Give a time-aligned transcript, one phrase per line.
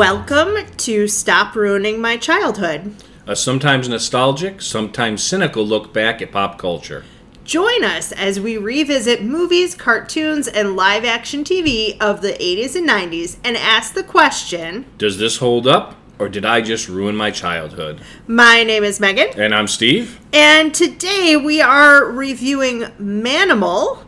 [0.00, 2.94] Welcome to Stop Ruining My Childhood.
[3.26, 7.04] A sometimes nostalgic, sometimes cynical look back at pop culture.
[7.44, 12.88] Join us as we revisit movies, cartoons, and live action TV of the 80s and
[12.88, 17.30] 90s and ask the question Does this hold up, or did I just ruin my
[17.30, 18.00] childhood?
[18.26, 20.18] My name is Megan, And I'm Steve.
[20.32, 23.98] and today we are reviewing Manimal,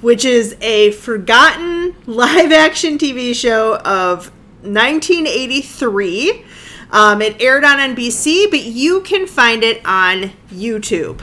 [0.00, 4.30] which is a forgotten live action TV show of
[4.62, 6.44] 1983.
[6.92, 11.22] Um, it aired on NBC, but you can find it on YouTube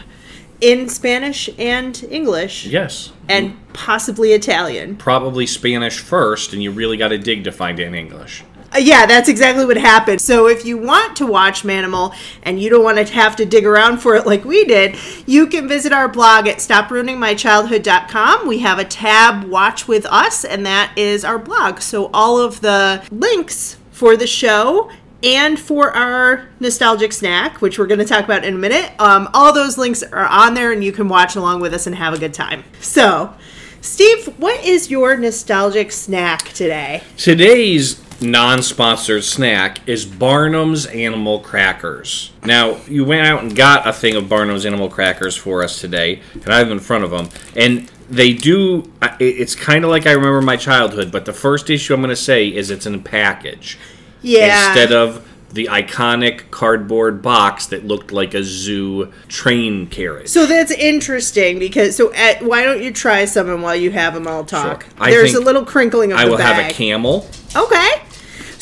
[0.61, 3.11] in Spanish and English Yes.
[3.29, 4.95] and possibly Italian.
[4.95, 8.43] Probably Spanish first, and you really got to dig to find it in English.
[8.77, 10.21] Uh, yeah, that's exactly what happened.
[10.21, 13.65] So if you want to watch Manimal and you don't want to have to dig
[13.65, 18.47] around for it like we did, you can visit our blog at stopruiningmychildhood.com.
[18.47, 21.79] We have a tab Watch with Us, and that is our blog.
[21.79, 24.91] So all of the links for the show
[25.23, 29.27] and for our nostalgic snack, which we're going to talk about in a minute, um,
[29.33, 32.13] all those links are on there, and you can watch along with us and have
[32.13, 32.63] a good time.
[32.79, 33.33] So,
[33.81, 37.01] Steve, what is your nostalgic snack today?
[37.17, 42.31] Today's non sponsored snack is Barnum's Animal Crackers.
[42.43, 46.21] Now, you went out and got a thing of Barnum's Animal Crackers for us today,
[46.33, 47.29] and I have in front of them.
[47.55, 51.93] And they do it's kind of like I remember my childhood, but the first issue
[51.93, 53.77] I'm going to say is it's in a package.
[54.21, 54.69] Yeah.
[54.69, 60.27] Instead of the iconic cardboard box that looked like a zoo train carriage.
[60.27, 64.13] So that's interesting because so at, why don't you try some and while you have
[64.13, 64.83] them, I'll talk.
[64.83, 65.07] Sure.
[65.09, 66.55] There's a little crinkling of I the will bag.
[66.55, 67.27] have a camel.
[67.55, 67.89] Okay.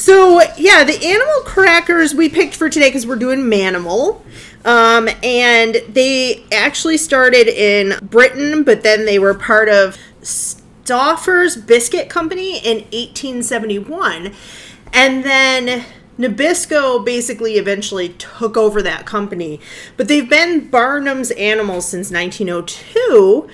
[0.06, 4.22] So yeah, the animal crackers we picked for today because we're doing Manimal.
[4.64, 12.08] Um, and they actually started in Britain, but then they were part of Stauffer's Biscuit
[12.08, 14.32] Company in 1871.
[14.94, 15.84] And then
[16.20, 19.60] Nabisco basically eventually took over that company.
[19.98, 23.50] But they've been Barnum's Animals since 1902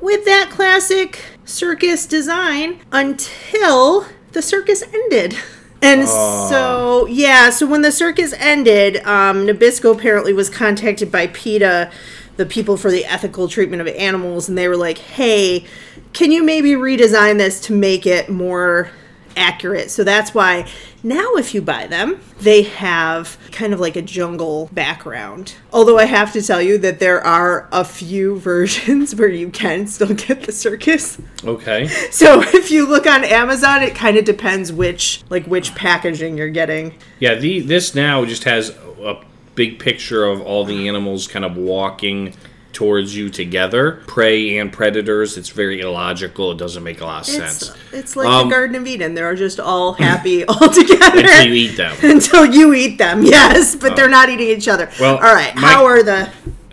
[0.00, 5.36] with that classic circus design until the circus ended.
[5.86, 11.92] And so, yeah, so when the circus ended, um, Nabisco apparently was contacted by PETA,
[12.36, 15.64] the people for the ethical treatment of animals, and they were like, hey,
[16.12, 18.90] can you maybe redesign this to make it more
[19.36, 19.90] accurate?
[19.90, 20.66] So that's why
[21.06, 25.54] now, if you buy them, they have kind of like a jungle background.
[25.72, 29.86] Although I have to tell you that there are a few versions where you can
[29.86, 31.20] still get the circus.
[31.44, 31.88] Okay.
[32.16, 36.48] So if you look on Amazon, it kind of depends which like which packaging you're
[36.48, 36.94] getting.
[37.20, 39.22] Yeah, the this now just has a
[39.54, 42.34] big picture of all the animals kind of walking
[42.76, 45.38] towards you together, prey and predators.
[45.38, 46.52] It's very illogical.
[46.52, 49.14] It doesn't make a lot of sense it's like Um, the Garden of Eden.
[49.14, 51.96] They're just all happy all together until you eat them.
[52.02, 53.24] until you eat them.
[53.24, 54.90] Yes, but they're not eating each other.
[55.00, 55.54] Well, all right.
[55.56, 56.30] my- how are the?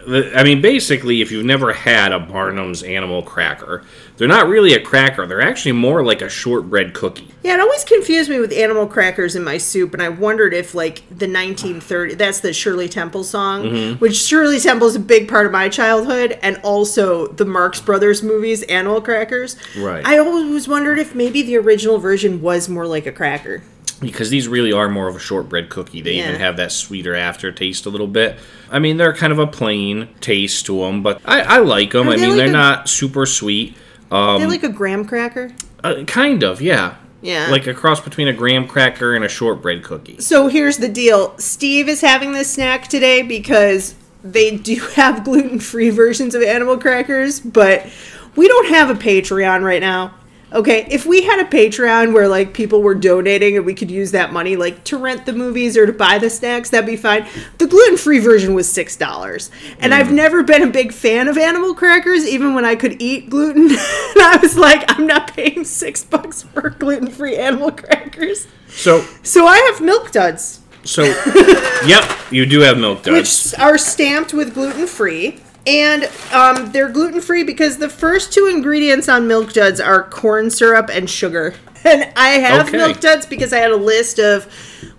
[0.08, 3.84] The- I mean, basically, if you've never had a Barnum's animal cracker,
[4.18, 5.26] they're not really a cracker.
[5.26, 7.30] They're actually more like a shortbread cookie.
[7.44, 10.76] Yeah, it always confused me with animal crackers in my soup, and I wondered if
[10.76, 14.00] like the 1930 that's the Shirley Temple song, Mm-hmm.
[14.00, 18.22] which Shirley Temple is a big part of my childhood, and also the Marx Brothers
[18.24, 19.56] movies, Animal Crackers.
[19.78, 20.06] Right.
[20.06, 23.64] I always wondered if maybe the original version was more like a cracker.
[24.04, 26.02] Because these really are more of a shortbread cookie.
[26.02, 28.38] They even have that sweeter aftertaste a little bit.
[28.72, 32.08] I mean, they're kind of a plain taste to them, but I, I like them.
[32.10, 33.76] Are I mean, like they're a- not super sweet.
[34.12, 35.52] Um, They're like a graham cracker.
[35.84, 36.96] uh, kind of, yeah.
[37.22, 37.48] Yeah.
[37.50, 40.20] Like a cross between a graham cracker and a shortbread cookie.
[40.20, 41.36] So here's the deal.
[41.40, 47.40] Steve is having this snack today because they do have gluten-free versions of animal crackers,
[47.40, 47.88] but
[48.36, 50.14] we don't have a Patreon right now.
[50.54, 54.12] Okay, if we had a Patreon where like people were donating and we could use
[54.12, 57.26] that money like to rent the movies or to buy the snacks, that'd be fine.
[57.58, 60.14] The gluten-free version was six dollars, and I've mm.
[60.14, 63.64] never been a big fan of animal crackers, even when I could eat gluten.
[63.72, 63.80] and
[64.22, 68.48] I was like, I'm not paying six bucks for gluten-free animal crackers.
[68.68, 71.04] So, So I have milk duds, so,
[71.86, 73.52] yep, you do have milk duds.
[73.52, 75.40] which are stamped with gluten free.
[75.66, 80.50] And um, they're gluten free because the first two ingredients on Milk Duds are corn
[80.50, 81.56] syrup and sugar.
[81.86, 82.78] And I have Okay.
[82.78, 84.48] Milk Duds because I had a list of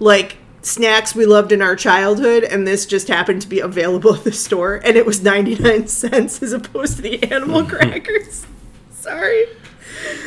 [0.01, 4.23] like snacks we loved in our childhood, and this just happened to be available at
[4.25, 8.45] the store, and it was 99 cents as opposed to the animal crackers.
[8.91, 9.47] Sorry.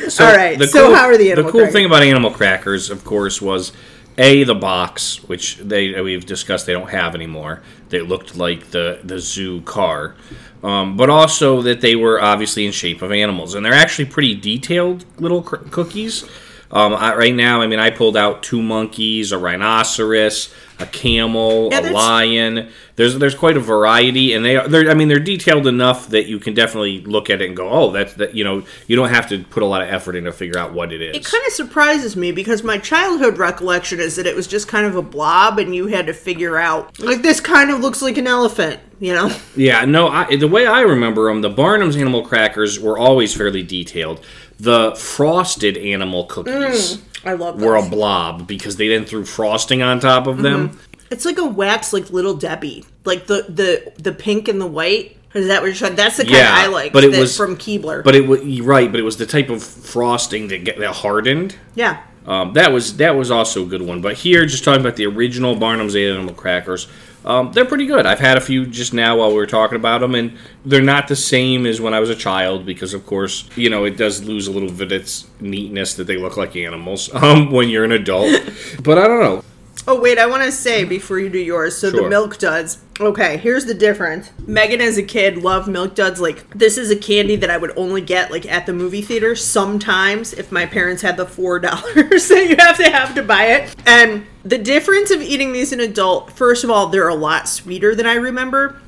[0.08, 1.72] So All right, so how are the animal The cool crackers?
[1.74, 3.70] thing about animal crackers, of course, was
[4.18, 7.62] a the box, which they we've discussed they don't have anymore.
[7.88, 10.16] They looked like the the zoo car,
[10.62, 14.34] um, but also that they were obviously in shape of animals, and they're actually pretty
[14.34, 16.24] detailed little cr- cookies.
[16.70, 21.68] Um, I, right now, I mean, I pulled out two monkeys, a rhinoceros, a camel,
[21.72, 22.70] Yeah, a lion.
[22.96, 24.66] There's there's quite a variety, and they are.
[24.66, 27.68] They're, I mean, they're detailed enough that you can definitely look at it and go,
[27.68, 28.34] oh, that's that.
[28.34, 30.72] You know, you don't have to put a lot of effort in to figure out
[30.72, 31.16] what it is.
[31.16, 34.84] It kind of surprises me because my childhood recollection is that it was just kind
[34.84, 38.18] of a blob and you had to figure out, like, this kind of looks like
[38.18, 39.30] an elephant, you know?
[39.56, 43.62] Yeah, no, I, the way I remember them, the Barnum's animal crackers were always fairly
[43.62, 44.24] detailed.
[44.58, 50.00] The frosted animal cookies I love were a blob because they then threw frosting on
[50.00, 50.70] top of them.
[50.70, 50.78] Mm-hmm.
[51.10, 52.84] It's like a wax, like Little Debbie.
[53.04, 55.16] Like the, the, the pink and the white.
[55.34, 55.94] Is that what you're trying?
[55.94, 56.92] That's the kind Yeah, I like.
[56.92, 58.02] but it was- from Keebler.
[58.02, 61.56] But it was right, but it was the type of frosting that get that hardened.
[61.74, 62.02] yeah.
[62.26, 64.02] Um, that was that was also a good one.
[64.02, 66.86] But here, just talking about the original Barnum's animal crackers,
[67.28, 68.06] um, they're pretty good.
[68.06, 71.08] I've had a few just now while we were talking about them, and they're not
[71.08, 74.24] the same as when I was a child because, of course, you know it does
[74.24, 77.84] lose a little bit of its neatness that they look like animals um, when you're
[77.84, 78.32] an adult.
[78.82, 79.44] but I don't know.
[79.90, 81.78] Oh wait, I want to say before you do yours.
[81.78, 82.82] So the milk duds.
[83.00, 84.30] Okay, here's the difference.
[84.46, 86.20] Megan, as a kid, loved milk duds.
[86.20, 89.34] Like this is a candy that I would only get like at the movie theater.
[89.34, 93.44] Sometimes, if my parents had the four dollars that you have to have to buy
[93.44, 93.74] it.
[93.86, 97.94] And the difference of eating these an adult, first of all, they're a lot sweeter
[97.94, 98.82] than I remember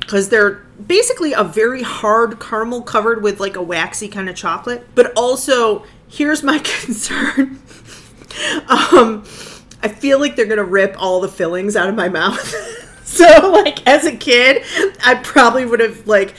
[0.00, 4.86] because they're basically a very hard caramel covered with like a waxy kind of chocolate.
[4.94, 7.58] But also, here's my concern.
[8.68, 9.24] um,
[9.82, 12.40] I feel like they're gonna rip all the fillings out of my mouth.
[13.04, 14.64] so, like as a kid,
[15.04, 16.34] I probably would have like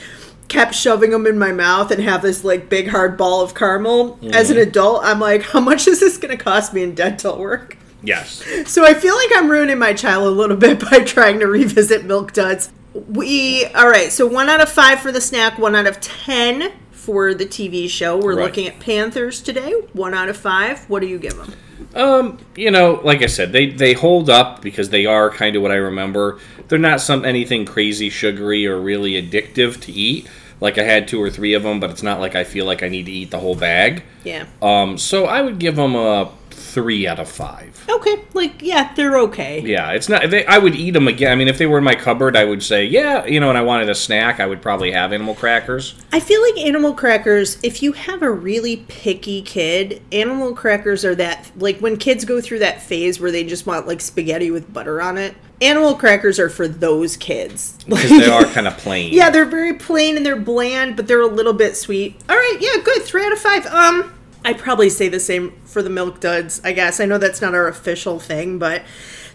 [0.48, 4.18] kept shoving them in my mouth and have this like big hard ball of caramel.
[4.32, 4.68] As an mm-hmm.
[4.68, 7.76] adult, I'm like, how much is this gonna cost me in dental work?
[8.02, 8.44] Yes.
[8.66, 12.04] So I feel like I'm ruining my child a little bit by trying to revisit
[12.04, 12.70] Milk Duds.
[12.92, 14.12] We all right.
[14.12, 15.58] So one out of five for the snack.
[15.58, 16.72] One out of ten
[17.04, 18.16] for the TV show.
[18.16, 18.44] We're Right.
[18.46, 19.72] looking at Panthers today.
[19.92, 20.80] One out of five.
[20.88, 21.52] What do you give them?
[21.94, 25.62] Um, you know, like I said, they they hold up because they are kind of
[25.62, 26.38] what I remember.
[26.68, 30.26] They're not some anything crazy sugary or really addictive to eat.
[30.60, 32.82] Like I had two or three of them, but it's not like I feel like
[32.82, 34.02] I need to eat the whole bag.
[34.24, 34.46] Yeah.
[34.62, 36.30] Um, so I would give them a
[36.74, 37.82] three out of five.
[37.88, 38.16] Okay.
[38.34, 39.60] Like yeah, they're okay.
[39.60, 40.28] Yeah, it's not.
[40.28, 41.30] They, I would eat them again.
[41.32, 43.56] I mean, if they were in my cupboard, I would say, yeah, you know, and
[43.56, 45.94] I wanted a snack, I would probably have animal crackers.
[46.12, 51.14] I feel like animal crackers, if you have a really picky kid, animal crackers are
[51.14, 54.72] that, like when kids go through that phase where they just want like spaghetti with
[54.72, 57.78] butter on it, animal crackers are for those kids.
[57.88, 59.12] Because they are kind of plain.
[59.12, 62.20] yeah, they're very plain and they're bland, but they're a little bit sweet.
[62.28, 63.02] All right, yeah, good.
[63.02, 63.66] Three out of five.
[63.66, 64.13] Um,
[64.44, 67.00] I'd probably say the same for the milk duds, I guess.
[67.00, 68.82] I know that's not our official thing, but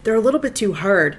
[0.03, 1.17] they're a little bit too hard.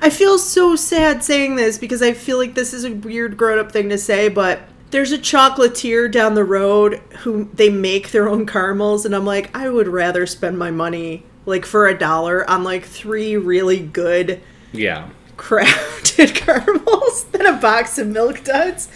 [0.00, 3.58] I feel so sad saying this because I feel like this is a weird grown
[3.58, 8.28] up thing to say, but there's a chocolatier down the road who they make their
[8.28, 12.48] own caramels, and I'm like, I would rather spend my money like for a dollar
[12.48, 14.40] on like three really good
[14.72, 15.10] Yeah.
[15.36, 18.88] crafted caramels than a box of milk duds.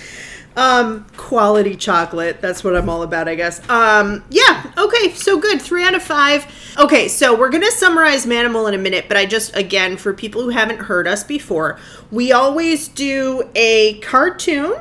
[0.56, 2.40] Um, quality chocolate.
[2.40, 3.66] That's what I'm all about, I guess.
[3.70, 4.72] Um, yeah.
[4.76, 5.12] Okay.
[5.12, 5.62] So good.
[5.62, 6.44] Three out of five.
[6.78, 7.08] Okay.
[7.08, 10.48] So we're gonna summarize Manimal in a minute, but I just again for people who
[10.48, 11.78] haven't heard us before,
[12.10, 14.74] we always do a cartoon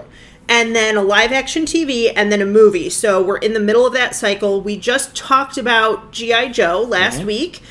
[0.49, 2.89] and then a live action TV and then a movie.
[2.89, 4.61] So we're in the middle of that cycle.
[4.61, 7.61] We just talked about GI Joe last week,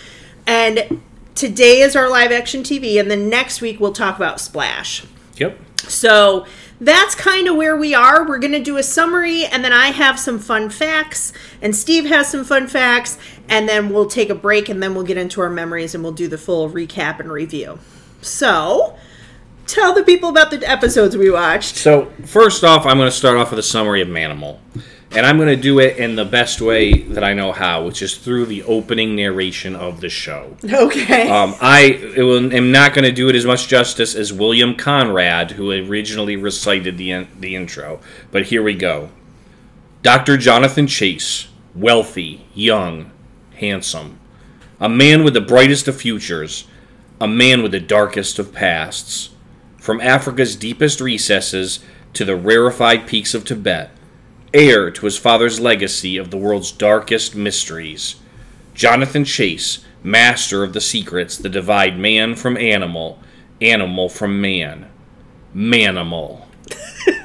[0.46, 1.02] and
[1.34, 5.04] today is our live action TV, and then next week we'll talk about Splash.
[5.36, 5.58] Yep.
[5.88, 6.46] So
[6.80, 8.26] that's kind of where we are.
[8.26, 12.06] We're going to do a summary, and then I have some fun facts, and Steve
[12.06, 13.18] has some fun facts,
[13.48, 16.12] and then we'll take a break, and then we'll get into our memories, and we'll
[16.12, 17.78] do the full recap and review.
[18.20, 18.96] So,
[19.66, 21.76] tell the people about the episodes we watched.
[21.76, 24.58] So first off, I'm going to start off with a summary of Manimal,
[25.10, 28.02] and I'm going to do it in the best way that I know how, which
[28.02, 30.56] is through the opening narration of the show.
[30.64, 31.28] Okay.
[31.28, 31.82] Um, I
[32.14, 35.70] it will, am not going to do it as much justice as William Conrad, who
[35.70, 38.00] originally recited the in, the intro.
[38.30, 39.08] But here we go.
[40.02, 40.36] Dr.
[40.36, 43.10] Jonathan Chase, wealthy, young,
[43.56, 44.18] handsome,
[44.78, 46.66] a man with the brightest of futures,
[47.20, 49.30] a man with the darkest of pasts.
[49.78, 51.80] From Africa's deepest recesses
[52.12, 53.90] to the rarefied peaks of Tibet,
[54.52, 58.16] heir to his father's legacy of the world's darkest mysteries.
[58.74, 63.20] Jonathan Chase, master of the secrets that divide man from animal,
[63.60, 64.88] animal from man.
[65.54, 66.46] Manimal.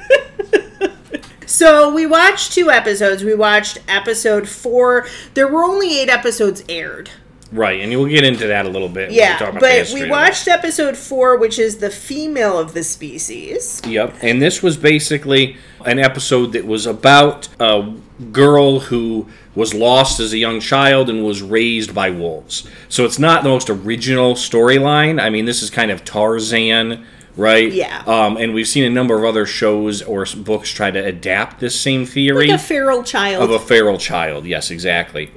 [1.46, 3.22] So we watched two episodes.
[3.22, 5.06] We watched episode four.
[5.34, 7.10] There were only eight episodes aired.
[7.54, 9.10] Right, and we'll get into that a little bit.
[9.10, 12.82] when Yeah, talk about but we watched episode four, which is the female of the
[12.82, 13.80] species.
[13.86, 15.56] Yep, and this was basically
[15.86, 17.94] an episode that was about a
[18.32, 22.68] girl who was lost as a young child and was raised by wolves.
[22.88, 25.22] So it's not the most original storyline.
[25.22, 27.06] I mean, this is kind of Tarzan,
[27.36, 27.70] right?
[27.70, 28.02] Yeah.
[28.06, 31.80] Um, and we've seen a number of other shows or books try to adapt this
[31.80, 33.44] same theory Like a feral child.
[33.44, 34.44] of a feral child.
[34.44, 35.30] Yes, exactly.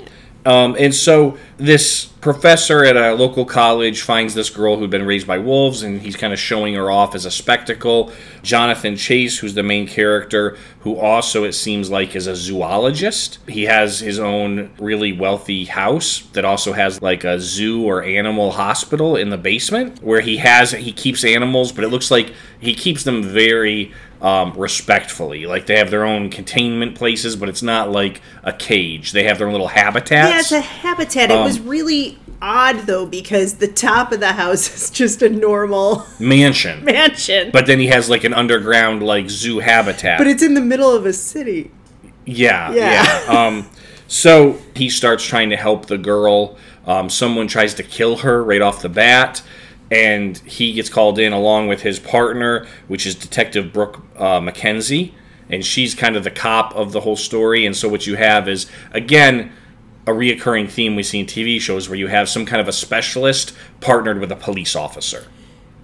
[0.45, 5.27] Um, and so this professor at a local college finds this girl who'd been raised
[5.27, 8.11] by wolves, and he's kind of showing her off as a spectacle.
[8.43, 13.39] Jonathan Chase, who's the main character, who also it seems like is a zoologist.
[13.47, 18.51] He has his own really wealthy house that also has like a zoo or animal
[18.51, 22.73] hospital in the basement where he has he keeps animals, but it looks like he
[22.73, 25.45] keeps them very um, respectfully.
[25.45, 29.11] Like they have their own containment places, but it's not like a cage.
[29.11, 30.31] They have their own little habitats.
[30.31, 31.29] yeah, it's a habitat.
[31.31, 35.29] it Um, was really odd though because the top of the house is just a
[35.29, 36.83] normal mansion.
[36.85, 40.17] mansion, But then he has like an underground like zoo habitat.
[40.19, 41.71] but it's in the middle of a city.
[42.25, 43.03] yeah, Yeah.
[43.03, 43.23] yeah.
[43.47, 43.69] Um,
[44.07, 46.57] so he starts trying to help the girl.
[46.85, 49.41] Um, someone tries to kill her right off the bat,
[49.91, 55.13] and he gets called in along with his partner, which is Detective Brooke uh, McKenzie,
[55.49, 57.65] and she's kind of the cop of the whole story.
[57.65, 59.51] And so what you have is again
[60.05, 62.73] a reoccurring theme we see in TV shows where you have some kind of a
[62.73, 65.27] specialist partnered with a police officer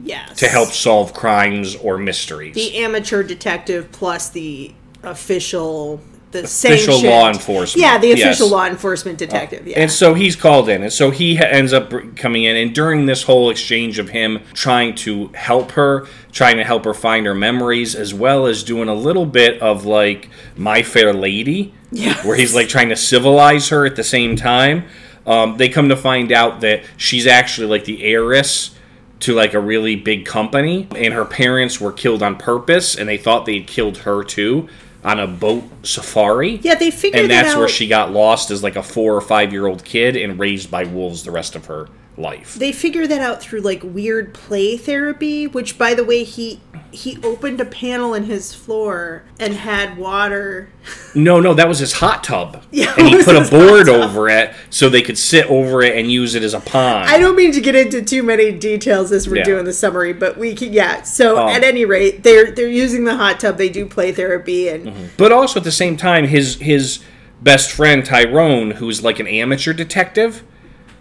[0.01, 0.37] Yes.
[0.39, 2.55] to help solve crimes or mysteries.
[2.55, 6.01] the amateur detective plus the official
[6.33, 8.51] the Official sanctioned- law enforcement, Yeah, the official yes.
[8.51, 9.65] law enforcement detective.
[9.65, 9.79] Yeah.
[9.79, 12.55] And so he's called in, and so he ha- ends up coming in.
[12.57, 16.93] And during this whole exchange of him trying to help her, trying to help her
[16.93, 21.73] find her memories, as well as doing a little bit of like My Fair Lady,
[21.91, 22.25] Yes.
[22.25, 24.83] where he's like trying to civilize her at the same time.
[25.25, 28.71] Um, they come to find out that she's actually like the heiress
[29.21, 33.15] to like a really big company, and her parents were killed on purpose, and they
[33.17, 34.67] thought they'd killed her too
[35.03, 37.59] on a boat safari yeah, they figured and that that's out.
[37.59, 40.71] where she got lost as like a four or five year old kid and raised
[40.71, 42.55] by wolves the rest of her life.
[42.55, 46.59] they figure that out through like weird play therapy which by the way he
[46.91, 50.69] he opened a panel in his floor and had water
[51.15, 54.53] No, no, that was his hot tub, Yeah, and he put a board over it
[54.69, 57.09] so they could sit over it and use it as a pond.
[57.09, 59.43] i don't mean to get into too many details as we're Yeah.
[59.45, 63.05] doing the summary but we can yeah so Um, at any rate they're they're using
[63.05, 65.05] the hot tub they do play therapy and Mm-hmm.
[65.17, 66.99] But also at the same time, his his
[67.41, 70.43] best friend Tyrone, who's like an amateur detective,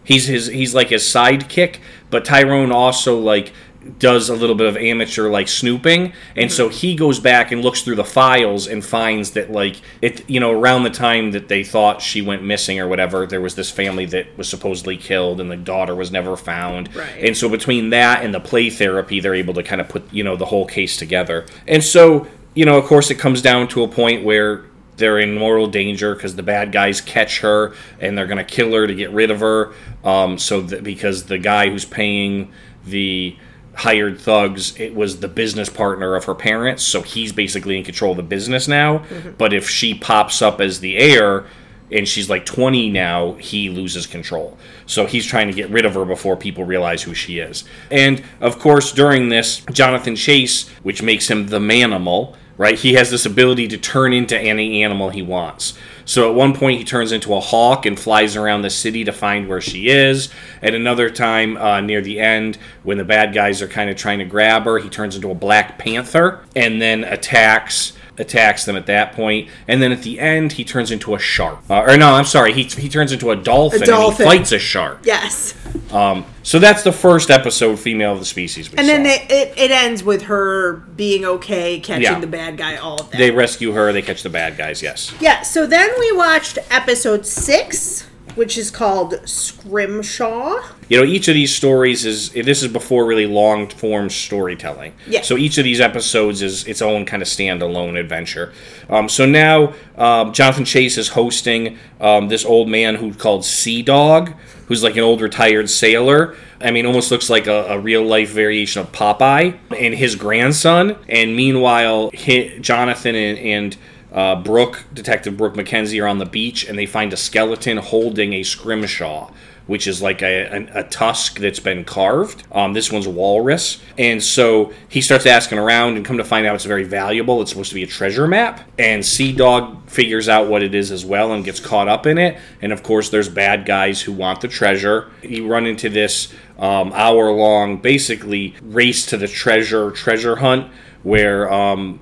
[0.04, 1.78] he's his he's like his sidekick.
[2.10, 3.52] But Tyrone also like
[3.98, 6.76] does a little bit of amateur like snooping, and so mm-hmm.
[6.76, 10.52] he goes back and looks through the files and finds that like it you know
[10.52, 14.06] around the time that they thought she went missing or whatever, there was this family
[14.06, 16.94] that was supposedly killed and the daughter was never found.
[16.94, 17.24] Right.
[17.24, 20.22] And so between that and the play therapy, they're able to kind of put you
[20.22, 21.46] know the whole case together.
[21.66, 24.64] And so you know, of course, it comes down to a point where
[24.96, 28.72] they're in mortal danger because the bad guys catch her and they're going to kill
[28.72, 29.72] her to get rid of her.
[30.04, 32.52] Um, so that because the guy who's paying
[32.84, 33.36] the
[33.74, 38.10] hired thugs, it was the business partner of her parents, so he's basically in control
[38.10, 39.02] of the business now.
[39.38, 41.46] But if she pops up as the heir,
[41.90, 44.56] and she's like 20 now, he loses control.
[44.86, 47.64] So he's trying to get rid of her before people realize who she is.
[47.90, 52.78] And of course, during this, Jonathan Chase, which makes him the manimal, right?
[52.78, 55.74] He has this ability to turn into any animal he wants.
[56.04, 59.12] So at one point, he turns into a hawk and flies around the city to
[59.12, 60.30] find where she is.
[60.60, 64.18] At another time, uh, near the end, when the bad guys are kind of trying
[64.18, 68.86] to grab her, he turns into a black panther and then attacks attacks them at
[68.86, 71.58] that point, and then at the end he turns into a shark.
[71.68, 74.24] Uh, or no, I'm sorry, he, he turns into a dolphin, a dolphin.
[74.24, 75.00] and he fights a shark.
[75.04, 75.54] yes
[75.92, 78.70] Um, so that's the first episode, female of the species.
[78.72, 82.18] We and then they, it, it ends with her being okay catching Yeah.
[82.20, 83.92] the bad guy all of that they rescue her.
[83.92, 84.82] They catch the bad guys.
[84.82, 85.12] Yes.
[85.20, 90.62] Yeah, so then we watched episode six, which is called Scrimshaw.
[90.88, 94.94] You know, each of these stories is this is before really long form storytelling.
[95.06, 95.22] Yeah.
[95.22, 98.52] So each of these episodes is its own kind of standalone adventure.
[98.88, 103.82] Um, so now um, Jonathan Chase is hosting um, this old man who called Sea
[103.82, 104.34] Dog,
[104.66, 106.36] who's like an old retired sailor.
[106.60, 110.96] I mean, almost looks like a, a real life variation of Popeye and his grandson.
[111.08, 113.76] And meanwhile, hi Jonathan and, and
[114.12, 118.34] uh, Brooke, Detective Brooke McKenzie, are on the beach and they find a skeleton holding
[118.34, 119.30] a scrimshaw,
[119.66, 122.42] which is like a, a, a tusk that's been carved.
[122.52, 123.80] Um, this one's a walrus.
[123.96, 127.40] And so he starts asking around and come to find out it's very valuable.
[127.40, 128.68] It's supposed to be a treasure map.
[128.78, 132.18] And Sea Dog figures out what it is as well and gets caught up in
[132.18, 132.38] it.
[132.60, 135.10] And of course, there's bad guys who want the treasure.
[135.22, 140.70] You run into this um, hour long, basically, race to the treasure, treasure hunt,
[141.02, 142.00] where um,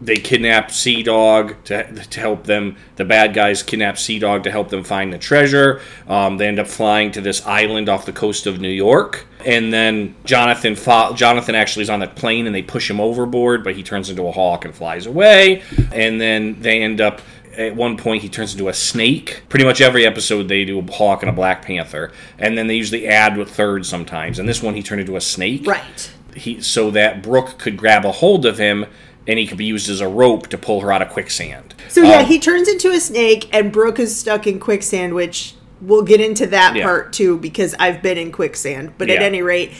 [0.00, 2.76] they kidnap Sea Dog to, to help them.
[2.96, 5.80] The bad guys kidnap Sea Dog to help them find the treasure.
[6.08, 9.72] Um, they end up flying to this island off the coast of New York, and
[9.72, 13.74] then Jonathan fo- Jonathan actually is on the plane, and they push him overboard, but
[13.76, 15.62] he turns into a hawk and flies away.
[15.92, 17.20] And then they end up.
[17.58, 19.42] At one point, he turns into a snake.
[19.48, 22.76] Pretty much every episode, they do a hawk and a black panther, and then they
[22.76, 24.38] usually add with third sometimes.
[24.38, 26.10] And this one, he turned into a snake Right.
[26.34, 28.86] he so that Brooke could grab a hold of him
[29.26, 31.74] and he could be used as a rope to pull her out of quicksand.
[31.88, 35.54] So yeah, Um, he turns into a snake, and Brooke is stuck in quicksand, which
[35.80, 36.84] we'll get into that Yeah.
[36.84, 38.92] part too because I've been in quicksand.
[38.98, 39.72] But at any rate,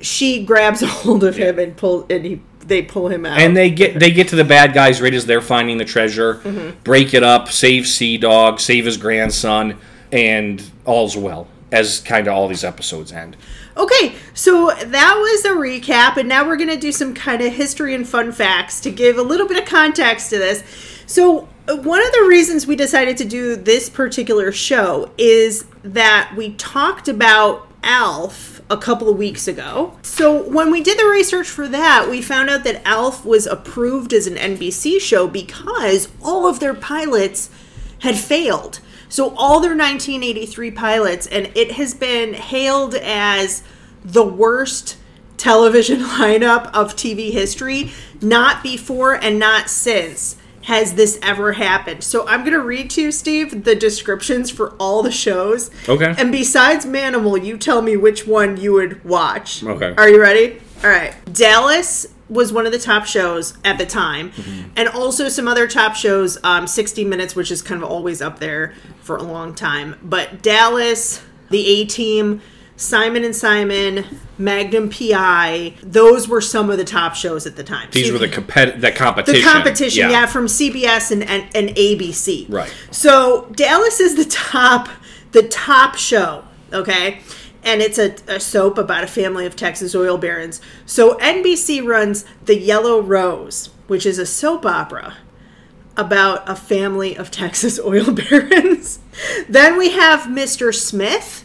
[0.00, 3.38] she grabs a hold of him and pull, and he they pull him out.
[3.40, 6.34] and they get they get to the bad guys right as they're finding the treasure,
[6.44, 6.80] Mm-hmm.
[6.84, 9.78] break it up, save Sea Dog, save his grandson,
[10.12, 11.46] and all's well.
[11.72, 13.36] As kind of all these episodes end.
[13.78, 17.52] Okay, so that was a recap, and now we're going to do some kind of
[17.52, 20.64] history and fun facts to give a little bit of context to this.
[21.06, 26.32] So, uh, one of the reasons we decided to do this particular show is that
[26.36, 29.96] we talked about ALF a couple of weeks ago.
[30.02, 34.12] So, when we did the research for that, we found out that ALF was approved
[34.12, 37.48] as an NBC show because all of their pilots
[38.00, 38.80] had failed.
[39.08, 43.62] So all their 1983 pilots, and it has been hailed as
[44.04, 44.96] the worst
[45.36, 47.92] television lineup of TV history.
[48.20, 52.04] Not before and not since has this ever happened.
[52.04, 55.70] So I'm gonna read to you, Steve, the descriptions for all the shows.
[55.88, 56.14] Okay.
[56.18, 59.64] And besides Manimal, you tell me which one you would watch.
[59.64, 59.94] Okay.
[59.96, 60.60] Are you ready?
[60.82, 61.14] All right.
[61.32, 64.32] Dallas was one of the top shows at the time,
[64.76, 66.38] and also some other top shows.
[66.44, 69.96] Um, 60 Minutes, which is kind of always up there for a long time.
[70.02, 72.42] But Dallas, The A Team,
[72.76, 74.04] Simon and Simon,
[74.38, 75.74] Magnum PI.
[75.82, 77.88] Those were some of the top shows at the time.
[77.90, 79.42] These were the compet- the competition.
[79.42, 80.26] the competition, yeah.
[80.26, 82.46] from CBS and, and, and ABC.
[82.48, 82.72] Right.
[82.92, 84.88] So Dallas is the top,
[85.32, 86.44] the top show.
[86.72, 87.20] Okay.
[87.62, 90.60] And it's a, a soap about a family of Texas oil barons.
[90.86, 95.16] So NBC runs The Yellow Rose, which is a soap opera
[95.96, 99.00] about a family of Texas oil barons.
[99.48, 100.72] then we have Mr.
[100.74, 101.44] Smith,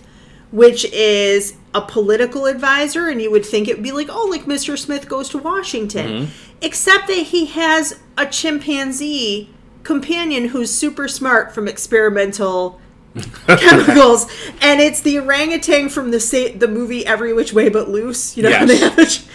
[0.52, 4.43] which is a political advisor, and you would think it would be like, oh, like
[4.43, 4.78] Mr.
[4.78, 6.08] Smith goes to Washington.
[6.08, 6.32] Mm-hmm.
[6.62, 9.49] Except that he has a chimpanzee
[9.84, 12.80] companion who's super smart from experimental
[13.47, 14.26] chemicals,
[14.62, 18.36] and it's the orangutan from the sa- the movie Every Which Way But Loose.
[18.36, 18.67] You know, Yes.
[18.67, 19.26] they have ch-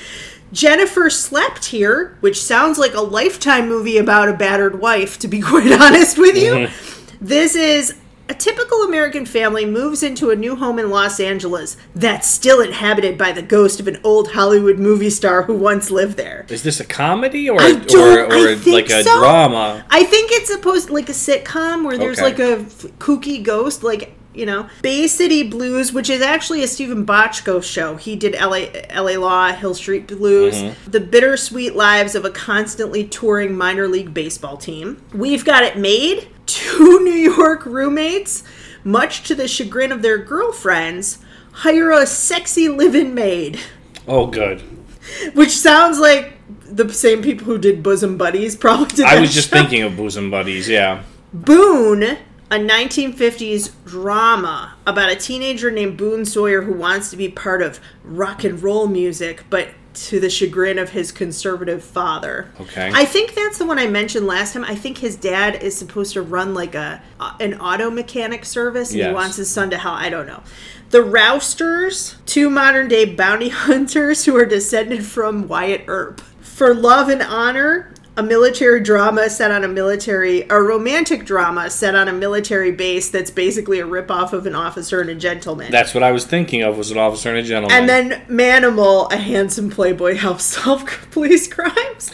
[0.52, 5.18] Jennifer slept here, which sounds like a lifetime movie about a battered wife.
[5.20, 7.16] To be quite honest with you, mm-hmm.
[7.24, 7.94] this is.
[8.30, 13.16] A typical American family moves into a new home in Los Angeles that's still inhabited
[13.16, 16.44] by the ghost of an old Hollywood movie star who once lived there.
[16.50, 19.18] Is this a comedy or or, or like a so.
[19.18, 19.82] drama?
[19.88, 22.26] I think it's supposed like a sitcom where there's Okay.
[22.26, 26.68] like a f- kooky ghost, like you know, Bay City Blues, which is actually a
[26.68, 27.96] Steven Bochco show.
[27.96, 30.90] He did LA, LA Law, Hill Street Blues, Mm-hmm.
[30.90, 35.02] the bittersweet lives of a constantly touring minor league baseball team.
[35.12, 36.28] We've got it made.
[36.46, 38.42] Two New York roommates,
[38.84, 41.18] much to the chagrin of their girlfriends,
[41.52, 43.60] hire a sexy live-in maid
[44.06, 44.62] Oh, good.
[45.34, 46.34] which sounds like
[46.70, 49.04] the same people who did Bosom Buddies probably did.
[49.06, 49.56] I was just show.
[49.56, 50.68] thinking of bosom buddies.
[50.68, 51.02] Yeah.
[51.34, 52.16] Boone,
[52.50, 57.80] a 1950s drama about a teenager named Boone Sawyer who wants to be part of
[58.04, 62.50] rock and roll music, but to the chagrin of his conservative father.
[62.60, 62.90] Okay.
[62.94, 64.64] I think that's the one I mentioned last time.
[64.64, 67.02] I think his dad is supposed to run like a
[67.40, 69.96] an auto mechanic service, and he wants his son to help.
[69.96, 70.42] I don't know.
[70.90, 76.20] The Rousters, two modern day bounty hunters who are descended from Wyatt Earp.
[76.40, 81.94] For Love and Honor, a military drama set on a military, a romantic drama set
[81.94, 85.70] on a military base that's basically a ripoff of an officer and a gentleman.
[85.70, 86.76] That's what I was thinking of.
[86.76, 87.78] Was an officer and a gentleman.
[87.78, 92.10] And then Manimal, a handsome playboy, helps solve police crimes.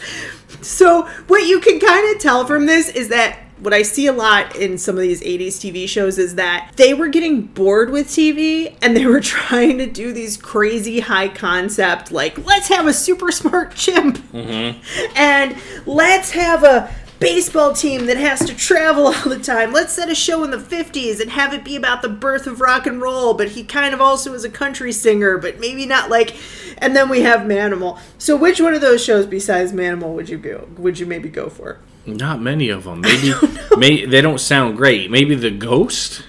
[0.61, 4.13] So what you can kind of tell from this is that what I see a
[4.13, 8.07] lot in some of these 80s TV shows is that they were getting bored with
[8.07, 12.93] TV and they were trying to do these crazy high concept, like, let's have a
[12.93, 14.79] super smart chimp mm-hmm.
[15.15, 19.71] and let's have a baseball team that has to travel all the time.
[19.71, 22.59] Let's set a show in the 50s and have it be about the birth of
[22.59, 26.09] rock and roll, but he kind of also is a country singer, but maybe not
[26.09, 26.35] like
[26.79, 27.99] and then we have Manimal.
[28.17, 31.49] So which one of those shows besides Manimal would you go would you maybe go
[31.49, 31.79] for?
[32.05, 33.01] Not many of them.
[33.01, 33.33] Maybe
[33.77, 35.09] may, they don't sound great.
[35.11, 36.23] Maybe the Ghost.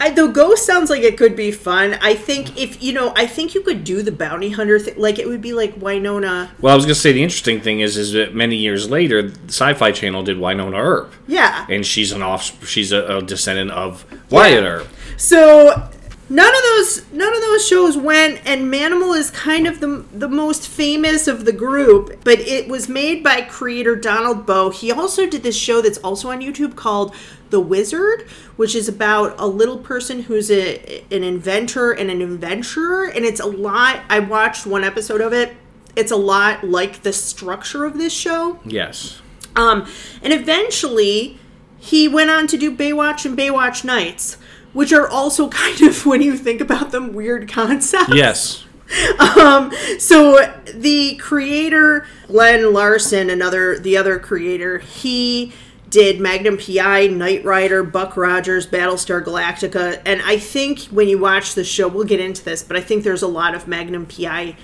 [0.00, 1.94] I, the ghost sounds like it could be fun.
[2.00, 4.94] I think if you know, I think you could do the bounty hunter thing.
[4.96, 6.50] Like it would be like Wynonna.
[6.60, 9.90] Well, I was gonna say the interesting thing is, is that many years later, Sci-Fi
[9.90, 11.66] Channel did Wynonna Earp, Yeah.
[11.68, 14.68] and she's an off, she's a, a descendant of Wyatt Yeah.
[14.68, 14.88] Earp.
[15.16, 15.90] So
[16.28, 20.28] none of those none of those shows went and Manimal is kind of the the
[20.28, 24.70] most famous of the group, but it was made by creator Donald Bow.
[24.70, 27.14] He also did this show that's also on YouTube called
[27.50, 33.04] The Wizard, which is about a little person who's a an inventor and an adventurer
[33.04, 35.56] and it's a lot I watched one episode of it.
[35.96, 38.60] It's a lot like the structure of this show.
[38.64, 39.20] Yes.
[39.56, 39.88] Um,
[40.22, 41.38] and eventually,
[41.78, 44.36] he went on to do Baywatch and Baywatch Nights,
[44.72, 48.14] which are also kind of, when you think about them, weird concepts.
[48.14, 48.64] Yes.
[49.18, 50.38] Um, so
[50.72, 55.52] the creator, Glen Larson, another the other creator, he
[55.90, 61.54] did Magnum PI, Knight Rider, Buck Rogers, Battlestar Galactica, and I think when you watch
[61.54, 64.56] the show, we'll get into this, but I think there's a lot of Magnum PI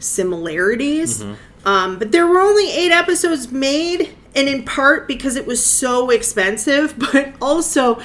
[0.00, 1.24] similarities.
[1.64, 6.10] Um, but there were only eight episodes made, and in part because it was so
[6.10, 8.00] expensive, but also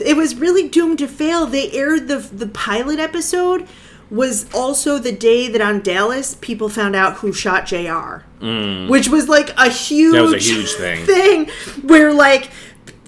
[0.00, 1.46] it was really doomed to fail.
[1.46, 3.68] They aired the the pilot episode
[4.10, 8.88] was also the day that on Dallas people found out who shot JR, mm.
[8.88, 11.06] which was like a huge That was a huge thing.
[11.06, 11.48] thing
[11.86, 12.50] where like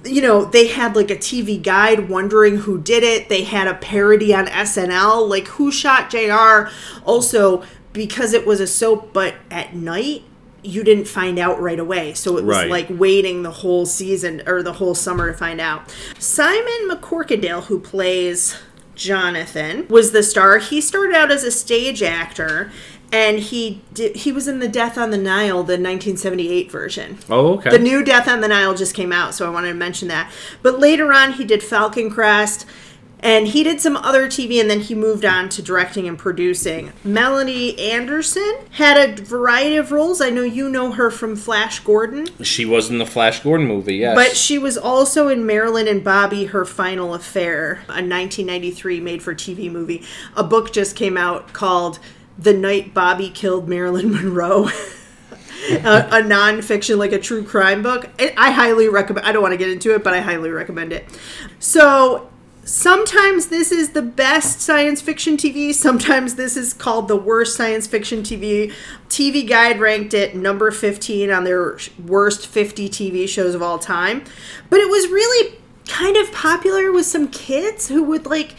[0.04, 3.28] you know they had like a TV guide wondering who did it.
[3.28, 6.70] They had a parody on SNL like who shot JR.
[7.04, 7.62] Also
[7.92, 10.22] because it was a soap, but at night
[10.62, 12.14] you didn't find out right away.
[12.14, 12.70] So it was Right.
[12.70, 15.90] like waiting the whole season or the whole summer to find out.
[16.18, 18.56] Simon MacCorkindale, who plays
[18.94, 20.58] Jonathan, was the star.
[20.58, 22.70] He started out as a stage actor.
[23.12, 27.18] And he did, he was in the Death on the Nile, the 1978 version.
[27.28, 27.68] Oh, okay.
[27.70, 30.30] The new Death on the Nile just came out, so I wanted to mention that.
[30.62, 32.66] But later on, he did Falcon Crest,
[33.20, 36.92] and he did some other TV, and then he moved on to directing and producing.
[37.04, 40.20] Melanie Anderson had a variety of roles.
[40.20, 43.96] I know you know her from Flash Gordon, she was in the Flash Gordon movie.
[43.96, 44.14] Yes.
[44.14, 50.02] but she was also in Marilyn and Bobby: Her Final Affair, a 1993 made-for-TV movie.
[50.37, 51.98] A book just came out called
[52.38, 54.68] "The Night Bobby Killed Marilyn Monroe."
[55.70, 58.09] a, a nonfiction, like a true crime book.
[58.18, 59.26] I I highly recommend.
[59.26, 61.06] I don't want to get into it, but I highly recommend it.
[61.59, 62.30] So
[62.70, 65.74] sometimes this is the best science fiction TV.
[65.74, 68.72] Sometimes this is called the worst science fiction TV.
[69.09, 74.22] TV Guide ranked it number 15 on their worst 50 TV shows of all time.
[74.68, 75.56] But it was really
[75.88, 78.54] kind of popular with some kids who would like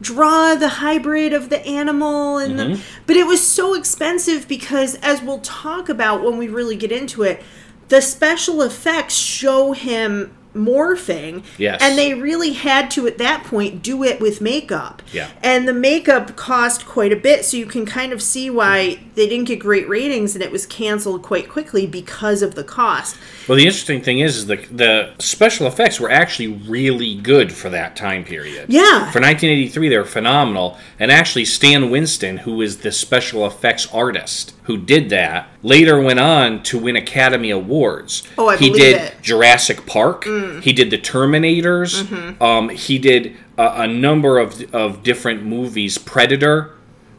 [0.00, 2.82] draw the hybrid of the animal and the mm-hmm.
[3.06, 7.22] but it was so expensive because as we'll talk about when we really get into
[7.22, 7.42] it
[7.88, 11.80] the special effects show him morphing Yes.
[11.82, 15.28] and they really had to at that point do it with makeup Yeah.
[15.42, 19.28] and the makeup cost quite a bit so you can kind of see why they
[19.28, 23.16] didn't get great ratings and it was canceled quite quickly because of the cost
[23.48, 27.70] well, the interesting thing is, is the the special effects were actually really good for
[27.70, 28.66] that time period.
[28.68, 29.10] Yeah.
[29.10, 30.78] For 1983, they were phenomenal.
[30.98, 36.18] And actually, Stan Winston, who is the special effects artist who did that, later went
[36.18, 38.24] on to win Academy Awards.
[38.36, 39.12] Oh, I he believe did it.
[39.12, 39.22] Mm.
[39.22, 40.24] Jurassic Park.
[40.24, 42.02] He did the Terminators.
[42.02, 42.42] Mm-hmm.
[42.42, 45.98] Um, he did a, a number of of different movies.
[45.98, 46.72] Predator.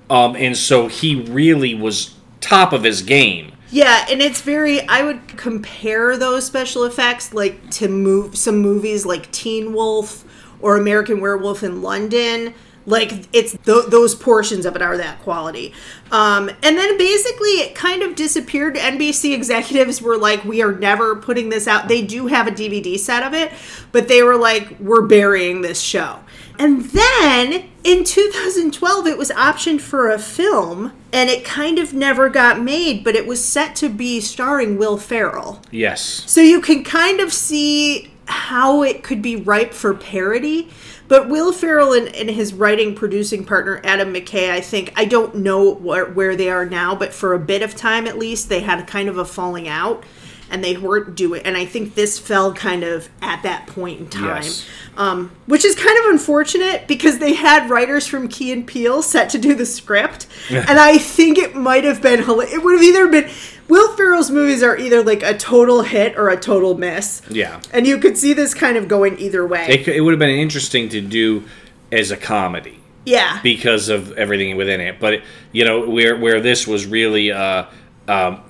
[0.10, 3.52] Um, and so he really was top of his game.
[3.70, 4.88] Yeah, and it's very.
[4.88, 10.24] I would compare those special effects like to move some movies like Teen Wolf
[10.62, 12.54] or American Werewolf in London.
[12.88, 15.74] Like it's th- those portions of it are that quality.
[16.10, 18.76] Um, and then basically it kind of disappeared.
[18.78, 22.98] NBC executives were like, "We are never putting this out." They do have a DVD
[22.98, 23.52] set of it,
[23.92, 26.20] but they were like, "We're burying this show."
[26.58, 32.30] And then in 2012, it was optioned for a film, and it kind of never
[32.30, 35.62] got made, but it was set to be starring Will Ferrell.
[35.72, 36.24] Yes.
[36.26, 40.70] So you can kind of see how it could be ripe for parody.
[41.08, 45.36] But Will Ferrell and, and his writing producing partner Adam McKay, I think I don't
[45.36, 48.60] know where, where they are now, but for a bit of time at least, they
[48.60, 50.04] had kind of a falling out.
[50.50, 51.42] And they weren't doing.
[51.42, 51.48] It.
[51.48, 54.66] And I think this fell kind of at that point in time, Yes.
[54.96, 59.30] um, which is kind of unfortunate because they had writers from Key and Peele set
[59.32, 63.08] to do the script, and I think it might have been it would have either
[63.08, 63.30] been.
[63.68, 67.22] Will Ferrell's movies are either like a total hit or a total miss.
[67.30, 67.60] Yeah.
[67.74, 69.66] And you could see this kind of going either way.
[69.68, 71.44] It, it would have been interesting to do
[71.92, 73.40] as a comedy yeah.
[73.42, 75.00] because of everything within it.
[75.00, 77.68] But you know, where where this was really a
[78.08, 78.42] um,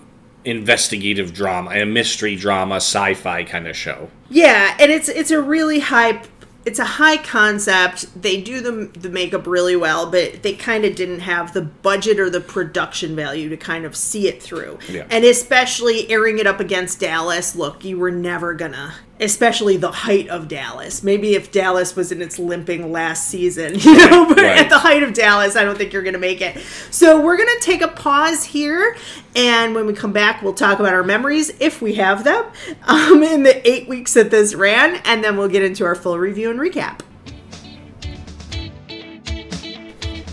[0.45, 4.10] investigative drama, a mystery drama, sci-fi kind of show.
[4.30, 6.21] Yeah, and it's it's a really high
[6.65, 8.21] it's a high concept.
[8.21, 12.19] They do the the makeup really well, but they kind of didn't have the budget
[12.19, 14.80] or the production value to kind of see it through.
[14.89, 15.08] Yeah.
[15.10, 20.28] And especially airing it up against Dallas, look, you were never gonna especially the height
[20.30, 21.04] of Dallas.
[21.04, 24.58] Maybe if Dallas was in its limping last season, you know, but Right.
[24.58, 26.58] at the height of Dallas, I don't think you're going to make it.
[26.92, 28.96] So we're going to take a pause here,
[29.36, 32.46] and when we come back, we'll talk about our memories if we have them
[32.84, 36.18] um, in the eight weeks that this ran, and then we'll get into our full
[36.20, 37.00] review and recap.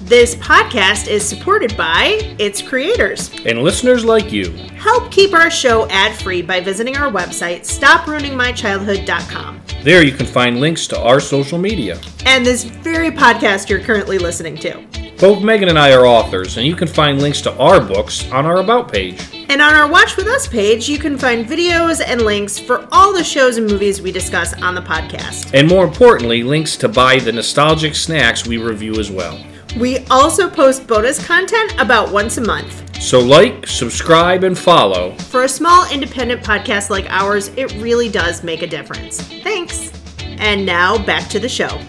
[0.05, 3.31] This podcast is supported by its creators.
[3.47, 9.63] And listeners like you, Help keep our show ad free by visiting our website, stopruiningmychildhood.com.
[9.83, 11.99] there you can find links to our social media.
[12.27, 14.85] And this very podcast you're currently listening to.
[15.19, 18.45] Both Megan and I are authors, and you can find links to our books on
[18.45, 19.27] our About page.
[19.49, 23.15] And on our Watch With Us page, you can find videos and links for all
[23.15, 25.55] the shows and movies we discuss on the podcast.
[25.55, 29.41] And more importantly, links to buy the nostalgic snacks we review as well.
[29.79, 33.03] We also post bonus content about once a month.
[33.03, 35.17] So like, subscribe, and follow.
[35.17, 39.21] For a small independent podcast like ours, it really does make a difference.
[39.43, 39.91] Thanks.
[40.39, 41.81] And now back to the show.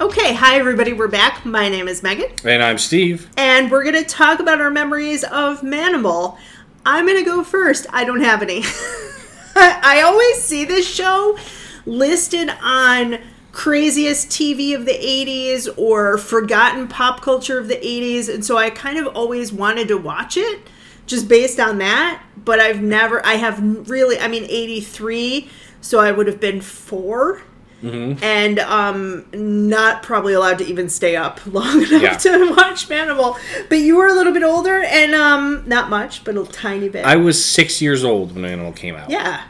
[0.00, 1.44] Okay, hi everybody, we're back.
[1.44, 2.32] My name is Megan.
[2.44, 3.28] And I'm Steve.
[3.36, 6.36] and we're gonna talk about our memories of Manimal.
[6.84, 7.86] I'm gonna go first.
[7.90, 8.62] I don't have any.
[9.54, 11.38] I always see this show
[11.84, 13.18] listed on
[13.64, 18.70] craziest TV of the 80s or forgotten pop culture of the 80s, and so I
[18.70, 20.60] kind of always wanted to watch it
[21.06, 22.22] just based on that.
[22.42, 25.50] But I've never, I have really, I mean, 83,
[25.82, 27.42] so I would have been 4
[27.82, 32.14] and um not probably allowed to even stay up long enough Yeah.
[32.18, 33.38] to watch Manimal.
[33.70, 37.06] But you were a little bit older and um not much, but a tiny bit.
[37.06, 39.08] I was six years old when Animal came out.
[39.10, 39.44] yeah.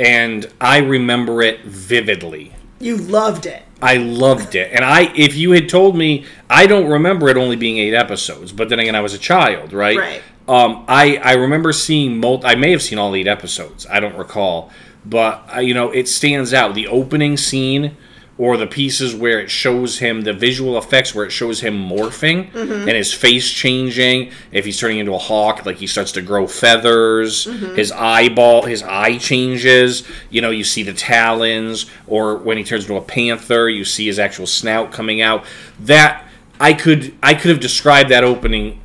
[0.00, 2.55] And I remember it vividly.
[2.78, 3.62] You loved it.
[3.82, 4.70] I loved it.
[4.72, 8.52] And I if you had told me I don't remember it only being eight episodes,
[8.52, 9.98] but then again I was a child, right?
[9.98, 10.22] Right.
[10.48, 13.86] Um I I remember seeing mul- I may have seen all eight episodes.
[13.86, 14.70] I don't recall.
[15.04, 16.74] But uh, you know, it stands out.
[16.74, 17.96] The opening scene
[18.38, 22.50] or the pieces where it shows him the visual effects where it shows him morphing
[22.50, 22.72] mm-hmm.
[22.72, 24.30] and his face changing.
[24.52, 27.46] If he's turning into a hawk like he starts to grow feathers.
[27.46, 27.76] Mm-hmm.
[27.76, 30.06] His eyeball his eye changes.
[30.28, 34.06] You know you see the talons or when he turns into a panther you see
[34.06, 35.44] his actual snout coming out.
[35.80, 36.24] That
[36.58, 38.80] i could i could have described that opening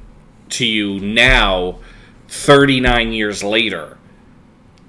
[0.49, 1.79] to you now
[2.29, 3.97] 39 years later.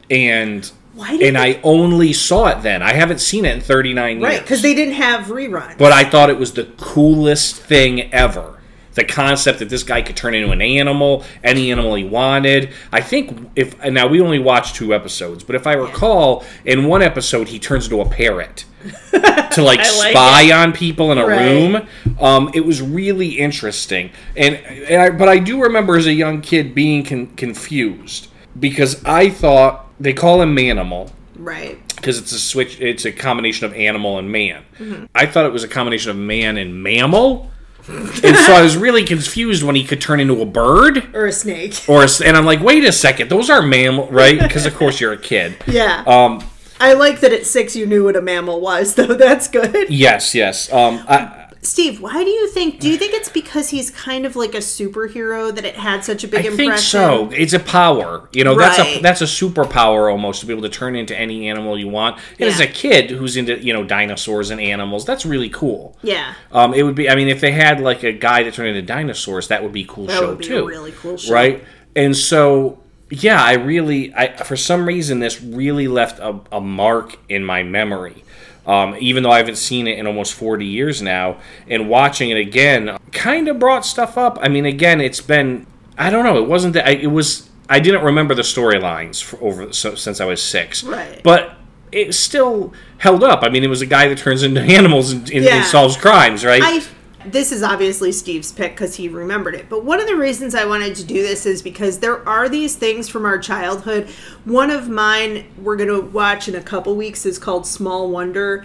[0.09, 2.83] And Why did and they- I only saw it then.
[2.83, 4.22] I haven't seen it in 39 years.
[4.31, 5.78] Right, because they didn't have reruns.
[5.78, 8.59] But I thought it was the coolest thing ever.
[8.94, 12.68] The concept that this guy could turn into an animal, any animal he wanted.
[12.92, 17.00] I think if now we only watched two episodes, but if I recall, in one
[17.00, 18.66] episode he turns into a parrot
[19.12, 21.40] to like, like spy on people in a Right.
[21.40, 21.88] room.
[22.20, 26.42] Um, it was really interesting, and, and I, but I do remember as a young
[26.42, 28.28] kid being con- confused
[28.61, 31.78] because I thought they call him Manimal right.
[31.96, 32.81] because it's a switch.
[32.81, 34.64] It's a combination of animal and man.
[34.78, 35.05] Mm-hmm.
[35.14, 37.50] I thought it was a combination of man and mammal,
[37.88, 41.33] and so I was really confused when he could turn into a bird Or a
[41.33, 41.85] snake.
[41.88, 44.38] or, a, and I'm like, wait a second, those are mammal, right?
[44.42, 45.57] Because of course you're a kid.
[45.66, 46.05] Yeah.
[46.07, 46.44] Um,
[46.81, 49.07] I like that at six you knew what a mammal was, though.
[49.14, 49.88] That's good.
[49.90, 50.72] yes, yes.
[50.72, 52.81] Um, I, Steve, why do you think?
[52.81, 56.25] Do you think it's because he's kind of like a superhero that it had such
[56.25, 56.57] a big I impression?
[56.72, 57.31] think so.
[57.31, 58.29] It's a power.
[58.33, 61.48] You know, that's a that's a superpower almost to be able to turn into any
[61.48, 62.18] animal you want.
[62.40, 65.96] And as a kid who's into you know dinosaurs and animals, that's really cool.
[66.03, 66.35] Yeah.
[66.51, 67.09] Um, it would be.
[67.09, 69.83] I mean, if they had like a guy that turned into dinosaurs, that would be
[69.83, 70.64] a cool That show would be too.
[70.64, 71.33] a really cool show.
[71.33, 71.64] right?
[71.94, 77.18] And so, yeah, I really, I for some reason, this really left a, a mark
[77.29, 78.25] in my memory.
[78.64, 82.37] Um, even though I haven't seen it in almost 40 years now, and watching it
[82.37, 84.38] again kind of brought stuff up.
[84.40, 85.66] I mean, again, it's been,
[85.98, 89.72] I don't know, it wasn't that, I, it was, I didn't remember the storylines over
[89.72, 90.85] so, since I was six.
[90.85, 91.20] Right.
[91.25, 91.57] But
[91.90, 93.42] it still held up.
[93.42, 95.57] I mean, it was a guy that turns into animals and, and, Yeah.
[95.57, 96.62] and solves crimes, right?
[96.62, 96.83] I
[97.26, 99.68] this is obviously Steve's pick because he remembered it.
[99.68, 102.76] But one of the reasons I wanted to do this is because there are these
[102.76, 104.08] things from our childhood.
[104.44, 108.64] One of mine we're going to watch in a couple weeks is called Small Wonder.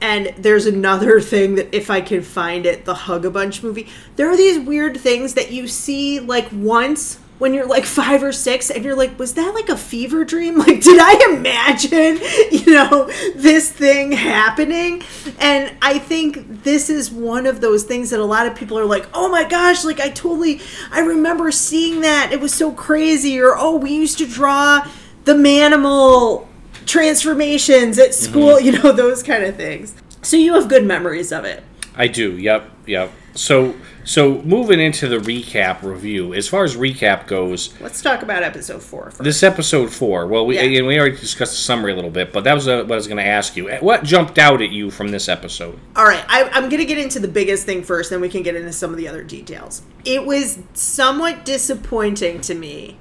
[0.00, 3.88] And there's another thing that if I can find it, the Hugga Bunch movie.
[4.16, 8.32] There are these weird things that you see like once when you're like five or
[8.32, 10.58] six and you're like, was that like a fever dream?
[10.68, 12.18] Like, did I imagine,
[12.50, 15.02] you know, this thing happening?
[15.38, 18.84] And I think this is one of those things that a lot of people are
[18.84, 22.32] like, oh my gosh, like I totally, I remember seeing that.
[22.32, 23.40] It was so crazy.
[23.40, 24.86] Or, oh, we used to draw
[25.24, 26.48] the manimal
[26.86, 28.66] transformations at school, mm-hmm.
[28.66, 29.94] you know, those kind of things.
[30.22, 31.62] So you have good memories of it.
[31.94, 32.36] I do.
[32.36, 32.70] Yep.
[32.86, 33.12] Yep.
[33.38, 38.42] So so moving into the recap review, as far as recap goes, let's talk about
[38.42, 39.04] episode four.
[39.04, 39.22] First.
[39.22, 40.26] This episode four.
[40.26, 40.82] Well, we yeah.
[40.82, 43.06] we already discussed the summary a little bit, but that was uh, what I was
[43.06, 43.70] going to ask you.
[43.76, 45.78] What jumped out at you from this episode?
[45.94, 48.42] All right, I, I'm going to get into the biggest thing first, then we can
[48.42, 49.82] get into some of the other details.
[50.04, 52.96] It was somewhat disappointing to me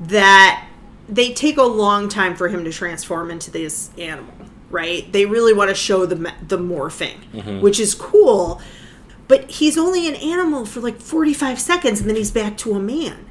[0.00, 0.66] that
[1.08, 4.34] they take a long time for him to transform into this animal.
[4.70, 5.12] Right?
[5.12, 7.60] They really want to show the the morphing, mm-hmm.
[7.60, 8.60] which is cool
[9.32, 12.78] but he's only an animal for like 45 seconds and then he's back to a
[12.78, 13.24] man.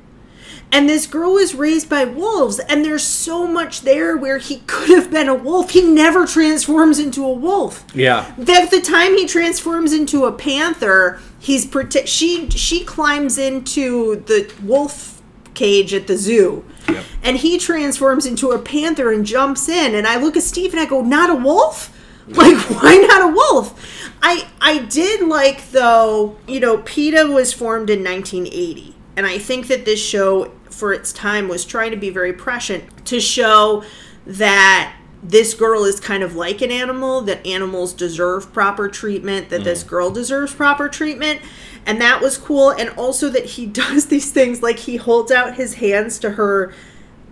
[0.72, 4.90] And this girl was raised by wolves, and there's so much there where he could
[4.90, 5.70] have been a wolf.
[5.70, 7.86] He never transforms into a wolf.
[7.94, 8.34] Yeah.
[8.36, 14.52] That the time he transforms into a panther, he's prote- she she climbs into the
[14.64, 15.22] wolf
[15.54, 16.66] cage at the zoo.
[16.90, 17.06] Yep.
[17.22, 19.94] And he transforms into a panther and jumps in.
[19.94, 21.96] And I look at Steve and I go, Not a wolf?
[22.38, 24.10] Like, why not a wolf?
[24.22, 29.68] I I did like though, you know, PETA was formed in 1980, and I think
[29.68, 33.84] that this show for its time was trying to be very prescient to show
[34.26, 39.62] that this girl is kind of like an animal, that animals deserve proper treatment, that
[39.62, 39.66] mm.
[39.66, 41.42] this girl deserves proper treatment.
[41.86, 42.72] And that was cool.
[42.72, 46.74] And also that he does these things like he holds out his hands to her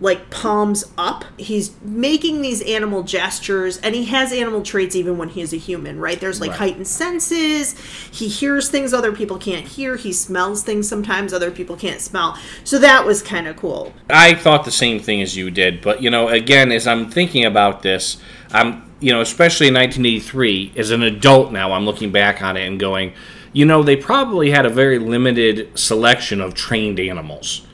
[0.02, 1.26] like palms up.
[1.38, 5.58] He's making these animal gestures and he has animal traits even when he is a
[5.58, 6.20] human, right?
[6.20, 6.60] There's like right.
[6.60, 7.78] heightened senses.
[8.10, 9.98] He hears things other people can't hear.
[9.98, 12.38] He smells things sometimes other people can't smell.
[12.64, 13.94] So that was kind of cool.
[14.10, 17.46] I thought the same thing as you did, but you know, again, as I'm thinking
[17.46, 18.18] about this,
[18.52, 22.66] I'm, you know, especially in 1983, as an adult now, I'm looking back on it
[22.66, 23.14] and going,
[23.52, 27.66] you know, they probably had a very limited selection of trained animals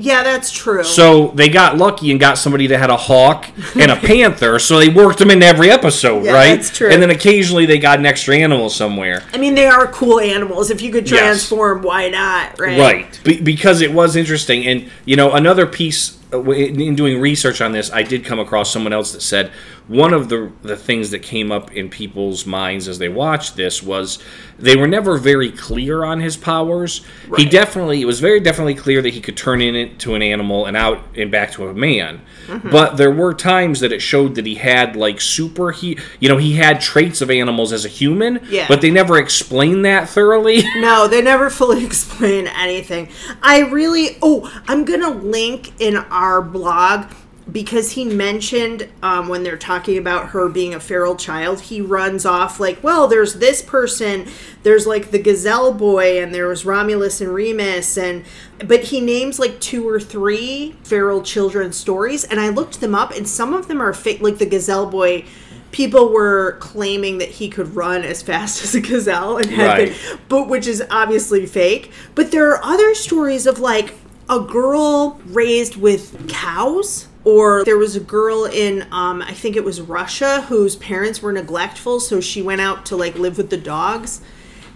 [0.00, 0.82] yeah, that's true.
[0.82, 4.78] So they got lucky and got somebody that had a hawk and a panther, so
[4.78, 6.56] they worked them into every episode, yeah, right?
[6.56, 6.90] That's true.
[6.90, 9.22] And then occasionally they got an extra animal somewhere.
[9.32, 10.70] I mean, they are cool animals.
[10.70, 11.86] If you could transform, yes.
[11.86, 12.78] why not, right?
[12.78, 13.20] Right.
[13.24, 14.66] Be- because it was interesting.
[14.66, 18.92] And, you know, another piece in doing research on this, I did come across someone
[18.92, 19.52] else that said
[19.90, 23.82] one of the the things that came up in people's minds as they watched this
[23.82, 24.20] was
[24.56, 27.00] they were never very clear on his powers.
[27.26, 27.40] Right.
[27.40, 30.76] He definitely it was very definitely clear that he could turn into an animal and
[30.76, 32.20] out and back to a man.
[32.46, 32.70] Mm-hmm.
[32.70, 36.36] But there were times that it showed that he had like super he you know
[36.36, 38.46] he had traits of animals as a human.
[38.48, 38.66] Yeah.
[38.68, 40.62] But they never explained that thoroughly.
[40.80, 43.10] No, they never fully explain anything.
[43.42, 47.10] I really oh I'm gonna link in our blog
[47.50, 52.24] because he mentioned um, when they're talking about her being a feral child, he runs
[52.24, 54.28] off like, well, there's this person,
[54.62, 58.24] there's like the Gazelle Boy, and there was Romulus and Remus, and
[58.64, 63.10] but he names like two or three feral children stories, and I looked them up,
[63.12, 65.24] and some of them are fake, like the Gazelle Boy.
[65.72, 69.88] People were claiming that he could run as fast as a gazelle, and had right.
[69.88, 71.92] been, but which is obviously fake.
[72.14, 73.94] But there are other stories of like
[74.30, 79.64] a girl raised with cows or there was a girl in um, i think it
[79.64, 83.56] was russia whose parents were neglectful so she went out to like live with the
[83.56, 84.20] dogs.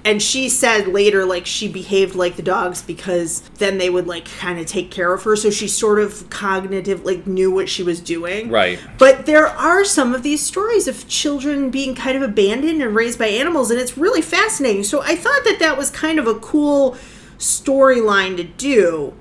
[0.06, 4.26] And she said later like she behaved like the dogs because then they would like
[4.26, 5.34] kind of take care of her.
[5.34, 8.50] So she sort of cognitive like knew what she was doing.
[8.50, 8.78] Right.
[8.98, 13.18] But there are some of these stories of children being kind of abandoned and raised
[13.18, 14.84] by animals and it's really fascinating.
[14.84, 16.98] So i thought that that was kind of a cool
[17.38, 19.14] storyline to do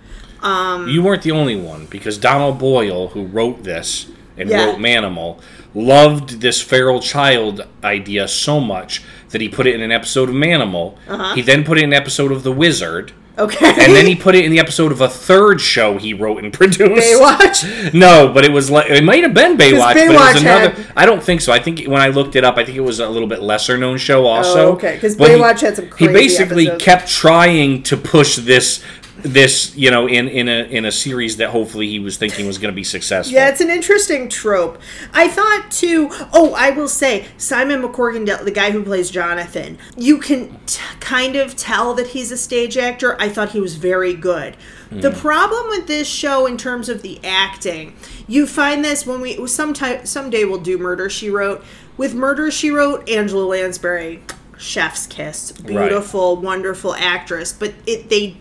[0.44, 4.66] um, you weren't the only one because Donald Boyle, who wrote this and yeah.
[4.66, 5.42] wrote Manimal,
[5.74, 10.36] loved this feral child idea so much that he put it in an episode of
[10.36, 10.98] Manimal.
[11.08, 11.36] Uh-huh.
[11.36, 13.14] He then put it in an episode of The Wizard.
[13.36, 13.70] Okay.
[13.70, 16.54] And then he put it in the episode of a third show he wrote and
[16.54, 16.82] produced.
[16.84, 17.94] Baywatch?
[17.94, 20.70] No, but it was like it might have been Baywatch, Baywatch but it was another
[20.70, 20.94] had...
[20.96, 21.52] I don't think so.
[21.52, 23.78] I think when I looked it up, I think it was a little bit lesser
[23.78, 24.68] known show also.
[24.68, 25.00] Oh, okay.
[25.00, 26.84] Cuz Baywatch he, had some He basically episodes.
[26.84, 28.84] kept trying to push this
[29.24, 32.58] this, you know, in in a in a series that hopefully he was thinking was
[32.58, 33.34] going to be successful.
[33.34, 34.80] Yeah, it's an interesting trope.
[35.14, 36.10] I thought too.
[36.34, 41.36] Oh, I will say Simon McCorkin, the guy who plays Jonathan, you can t- kind
[41.36, 43.20] of tell that he's a stage actor.
[43.20, 44.58] I thought he was very good.
[44.92, 45.20] The hmm.
[45.20, 47.96] problem with this show, in terms of the acting,
[48.28, 51.64] you find this when we sometime someday we'll do Murder She Wrote.
[51.98, 54.22] With Murder She Wrote, Angela Lansbury,
[54.58, 58.38] chef's kiss, beautiful, wonderful actress, but it they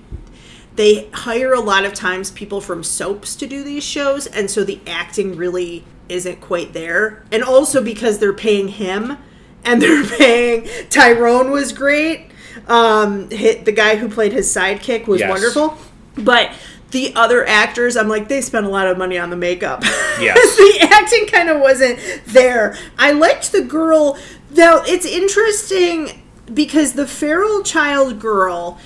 [0.76, 4.64] they hire a lot of times people from soaps to do these shows and so
[4.64, 7.24] the acting really isn't quite there.
[7.30, 9.16] And also because they're paying him
[9.64, 12.30] and they're paying tyrone was great.
[12.68, 15.30] Um hit, the guy who played his sidekick was Yes.
[15.30, 15.76] wonderful.
[16.16, 16.52] But
[16.90, 19.82] the other actors i'm like they spent a lot of money on the makeup.
[20.20, 20.56] Yes.
[20.56, 22.76] the acting kind of wasn't there.
[22.98, 24.18] I liked the girl.
[24.50, 28.78] Though it's interesting because the feral child girl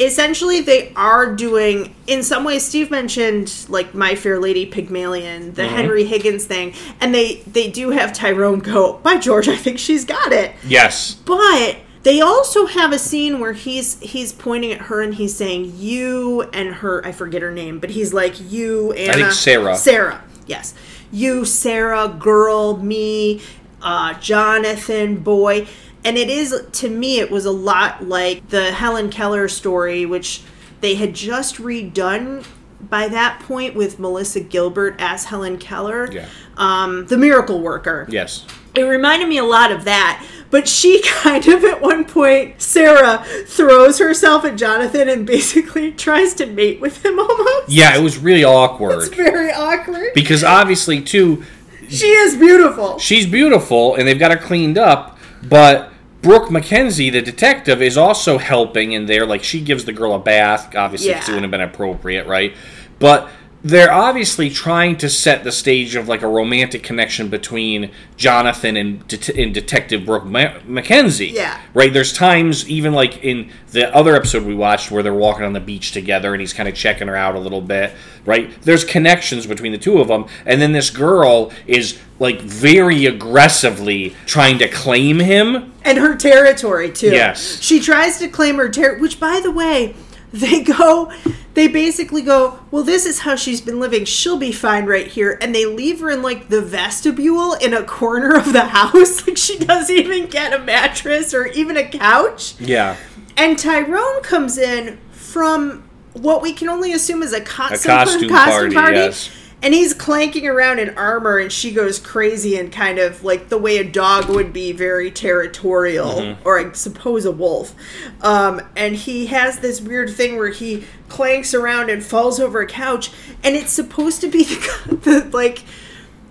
[0.00, 5.68] essentially they are doing in some ways steve mentioned like my fair lady pygmalion the
[5.68, 10.04] henry higgins thing and they they do have tyrone go by george i think she's
[10.04, 11.14] got it Yes.
[11.26, 15.74] but they also have a scene where he's he's pointing at her and he's saying
[15.76, 19.76] you and her I forget her name, but he's like you Anna think Sarah.
[19.76, 20.72] Sarah, yes.
[21.12, 23.42] You, Sarah, girl, me,
[23.82, 25.66] uh, Jonathan, boy.
[26.04, 30.42] And it is to me it was a lot like the Helen Keller story, which
[30.80, 32.46] they had just redone
[32.80, 36.10] by that point with Melissa Gilbert as Helen Keller.
[36.10, 36.26] Yeah.
[36.56, 38.46] Um, the miracle worker Yes.
[38.74, 40.24] it reminded me a lot of that.
[40.50, 46.32] But she kind of, at one point, Sarah throws herself at Jonathan and basically tries
[46.34, 47.68] to mate with him almost.
[47.68, 50.12] Yeah, it was really awkward It's very awkward.
[50.14, 51.44] because obviously too
[51.88, 52.98] She is beautiful.
[52.98, 55.89] she's beautiful and they've got her cleaned up, but
[56.22, 59.24] Brooke McKenzie, the detective, is also helping in there.
[59.24, 60.74] Like she gives the girl a bath.
[60.74, 62.54] Obviously, 'cause it wouldn't have been appropriate, right?
[62.98, 63.28] But
[63.62, 69.06] they're obviously trying to set the stage of like a romantic connection between Jonathan and,
[69.06, 71.32] det- and Detective Brooke Ma- McKenzie.
[71.32, 71.60] Yeah.
[71.74, 71.92] Right.
[71.92, 75.60] There's times even like in the other episode we watched where they're walking on the
[75.60, 77.92] beach together and he's kind of checking her out a little bit.
[78.24, 78.50] Right.
[78.62, 84.14] There's connections between the two of them, and then this girl is like very aggressively
[84.26, 85.72] trying to claim him.
[85.84, 87.06] And her territory, too.
[87.10, 87.60] Yes.
[87.62, 89.94] She tries to claim her territory, which, by the way,
[90.32, 91.12] they go,
[91.54, 94.04] they basically go, well, this is how she's been living.
[94.04, 95.36] She'll be fine right here.
[95.40, 99.26] And they leave her in like the vestibule in a corner of the house.
[99.26, 102.58] Like she doesn't even get a mattress or even a couch.
[102.60, 102.96] Yeah.
[103.36, 107.82] And Tyrone comes in from what we can only assume is a, co- A of
[107.82, 108.28] costume
[108.72, 109.30] party, yes.
[109.62, 113.58] And he's clanking around in armor, and she goes crazy and kind of like the
[113.58, 116.48] way a dog would be very territorial, Mm-hmm.
[116.48, 117.74] or I suppose a wolf.
[118.22, 122.66] Um, and he has this weird thing where he clanks around and falls over a
[122.66, 123.10] couch,
[123.44, 124.44] and it's supposed to be
[124.86, 125.64] the, the like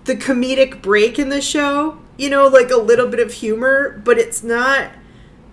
[0.04, 1.98] the comedic break in the show.
[2.18, 4.90] You know, like a little bit of humor, but it's not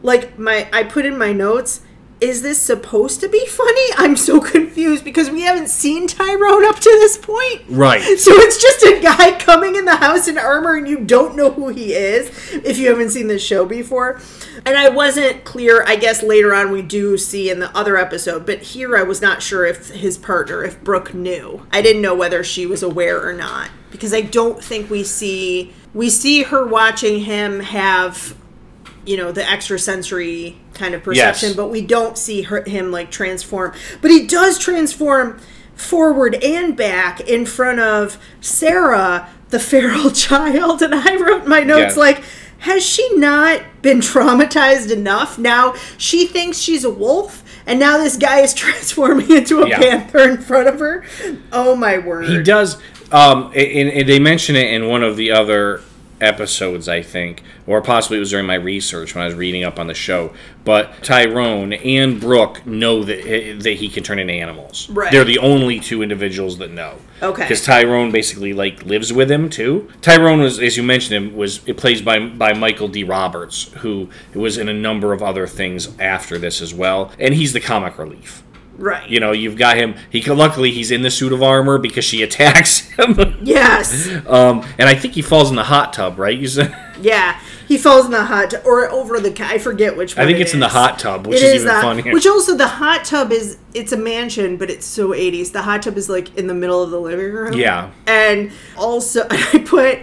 [0.02, 1.82] like my I put in my notes
[2.20, 3.82] is this supposed to be funny?
[3.98, 7.64] I'm so confused because we haven't seen Tyrone up to this point.
[7.70, 8.02] Right.
[8.28, 11.52] So it's just a guy coming in the house in armor and you don't know
[11.52, 14.20] who he is if you haven't seen the show before.
[14.66, 18.46] And I wasn't clear, I guess later on we do see in the other episode,
[18.46, 21.66] but here I was not sure if his partner, if Brooke knew.
[21.72, 25.74] I didn't know whether she was aware or not because I don't think we see
[25.94, 28.36] we see her watching him have
[29.08, 31.56] you know the extrasensory kind of perception Yes.
[31.56, 35.40] but we don't see her, him like transform but he does transform
[35.76, 41.96] forward and back in front of sarah the feral child and i wrote my notes
[41.96, 42.24] like
[42.60, 48.18] has she not been traumatized enough now she thinks she's a wolf and now this
[48.18, 49.78] guy is transforming into a Yeah.
[49.80, 51.06] panther in front of her
[51.52, 52.78] oh my word He does.
[53.10, 55.82] Um, and, and they mention it in one of the other
[56.22, 59.80] episodes, I think, or possibly it was during my research when I was reading up
[59.80, 60.34] on the show.
[60.64, 64.90] But Tyrone and Brooke know that he, that he can turn into animals.
[64.90, 65.12] Right.
[65.12, 66.98] They're the only two individuals that know.
[67.22, 67.44] Okay.
[67.44, 69.90] Because Tyrone basically like lives with him too.
[70.02, 73.04] Tyrone was, as you mentioned him, was it plays by by Michael D.
[73.04, 77.54] Roberts, who was in a number of other things after this as well, and he's
[77.54, 78.44] the comic relief.
[78.78, 79.96] Right You know, you've got him.
[80.10, 83.40] He can- luckily he's in the suit of armor because she attacks him.
[83.44, 86.38] yes um, and I think he falls in the hot tub, right?
[86.38, 89.36] You said, Yeah, he falls in the hot tub or over the.
[89.46, 90.24] I forget which one.
[90.24, 92.14] I think it it's in the hot tub, which It is is even funnier.
[92.14, 95.52] Which also the hot tub is it's a mansion, but it's so eighties.
[95.52, 97.54] The hot tub is like in the middle of the living room.
[97.54, 97.92] Yeah.
[98.08, 100.00] and also I put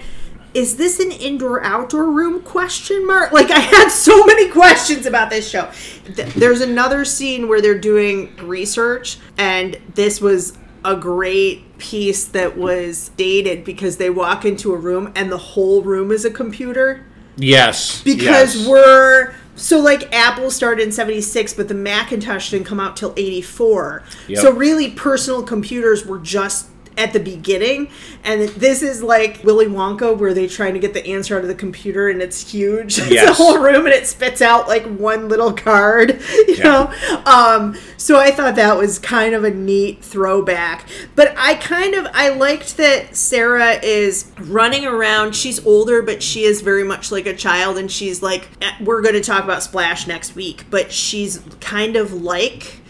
[0.55, 5.29] is this an indoor outdoor room question mark like i had so many questions about
[5.31, 5.71] this show
[6.15, 12.57] Th- there's another scene where they're doing research and this was a great piece that
[12.57, 17.05] was dated because they walk into a room and the whole room is a computer
[17.37, 18.01] Yes.
[18.03, 18.69] because yes.
[18.69, 24.03] we're so like Apple started in 76 but the Macintosh didn't come out till 84.
[24.29, 24.39] Yep.
[24.39, 27.89] So really personal computers were just at the beginning
[28.23, 31.49] and this is like Willy Wonka where they're trying to get the answer out of
[31.49, 32.99] the computer and it's huge.
[33.03, 36.65] It's a whole room and it spits out like one little card, you Yeah.
[36.65, 37.23] know.
[37.27, 40.87] Um so I thought that was kind of a neat throwback.
[41.17, 45.35] But I kind of I liked that Sarah is running around.
[45.35, 49.03] She's older, but she is very much like a child and she's like eh, we're
[49.03, 52.81] going to talk about Splash next week, but she's kind of like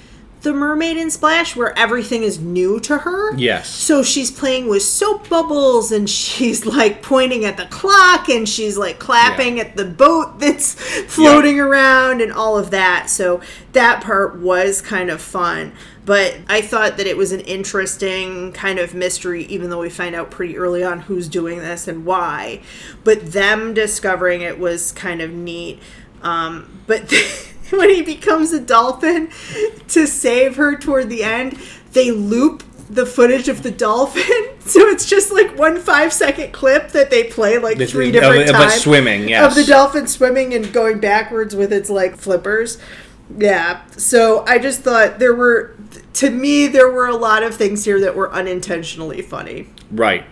[0.44, 3.34] the mermaid in Splash where everything is new to her.
[3.36, 3.68] Yes.
[3.68, 8.78] So she's playing with soap bubbles and she's like pointing at the clock and she's
[8.78, 9.64] like clapping Yeah.
[9.64, 10.74] at the boat that's
[11.08, 13.10] floating around and all of that.
[13.10, 13.40] So
[13.72, 15.72] that part was kind of fun.
[16.06, 20.14] But I thought that it was an interesting kind of mystery, even though we find
[20.14, 22.60] out pretty early on who's doing this and why.
[23.04, 25.80] But them discovering it was kind of neat.
[26.22, 27.10] Um, but
[27.70, 29.30] when he becomes a dolphin
[29.88, 31.58] to save her toward the end,
[31.92, 34.22] they loop the footage of the dolphin.
[34.66, 38.48] So it's just like one five second clip that they play like three of- different
[38.48, 38.80] of times.
[38.80, 39.44] swimming, yes.
[39.44, 42.78] Of the dolphin swimming and going backwards with its like flippers.
[43.36, 43.82] Yeah.
[43.98, 45.74] So I just thought there were,
[46.14, 49.68] to me, there were a lot of things here that were unintentionally funny.
[49.90, 50.24] Right.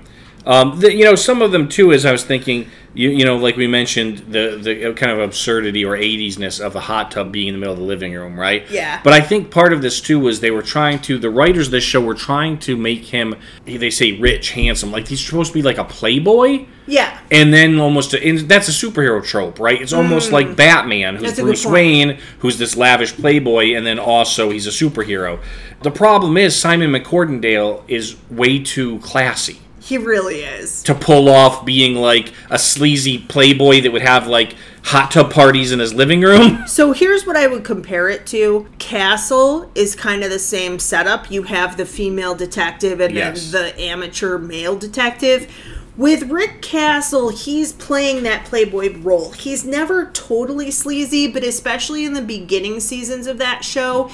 [0.44, 1.92] Um, the, you know, some of them too.
[1.92, 5.84] As I was thinking, you, you know, like we mentioned, the the kind of absurdity
[5.84, 8.68] or 80s-ness of the hot tub being in the middle of the living room, right?
[8.70, 9.00] Yeah.
[9.02, 11.18] But I think part of this too was they were trying to.
[11.18, 13.34] The writers of this show were trying to make him.
[13.64, 16.66] They say rich, handsome, like he's supposed to be like a playboy.
[16.86, 17.16] Yeah.
[17.30, 19.80] And then almost, and that's a superhero trope, right?
[19.80, 21.36] It's almost like Batman, who's Mm.
[21.36, 21.66] That's Bruce.
[21.66, 25.40] Wayne, who's this lavish playboy, and then also he's a superhero.
[25.82, 30.82] The problem is Simon MacCorkindale is way too classy He really is.
[30.84, 34.54] to pull off being like a sleazy playboy that would have like
[34.84, 36.64] hot tub parties in his living room.
[36.68, 38.66] So here's what I would compare it to.
[38.78, 41.30] Castle is kind of the same setup.
[41.30, 43.50] You have the female detective and Yes.
[43.50, 45.52] then the amateur male detective.
[45.96, 49.32] With Rick Castle, he's playing that playboy role.
[49.32, 54.10] He's never totally sleazy, but especially in the beginning seasons of that show,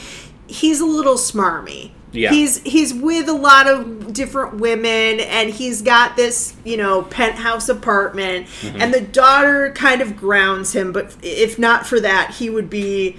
[0.48, 1.92] he's a little smarmy.
[2.12, 2.30] Yeah.
[2.30, 7.68] He's he's with a lot of different women and he's got this, you know, penthouse
[7.68, 8.80] apartment Mm-hmm.
[8.80, 13.16] and the daughter kind of grounds him, but if not for that, he would be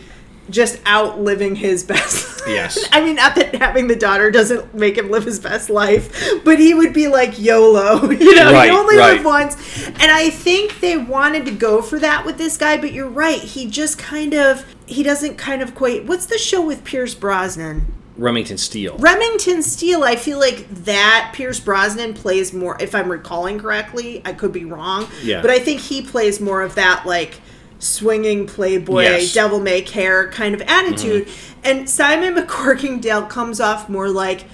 [0.49, 2.39] just out living his best.
[2.41, 2.47] Life.
[2.47, 2.89] Yes.
[2.91, 6.57] I mean, not that having the daughter doesn't make him live his best life, but
[6.57, 9.17] he would be like YOLO, you know, Right, you only right.
[9.17, 9.87] live once.
[9.87, 13.39] And I think they wanted to go for that with this guy, but you're right.
[13.39, 16.05] He just kind of he doesn't kind of quite.
[16.07, 17.93] What's the show with Pierce Brosnan?
[18.19, 18.97] Remington Steele.
[18.97, 24.21] Remington Steele, I feel like that Pierce Brosnan plays more, if I'm recalling correctly.
[24.25, 25.07] I could be wrong.
[25.23, 25.41] Yeah.
[25.41, 27.39] But I think he plays more of that, like,
[27.79, 29.23] swinging playboy, Yes.
[29.23, 29.33] Mm-hmm.
[29.33, 31.27] devil may care kind of attitude.
[31.63, 34.45] And Simon MacCorkindale comes off more like,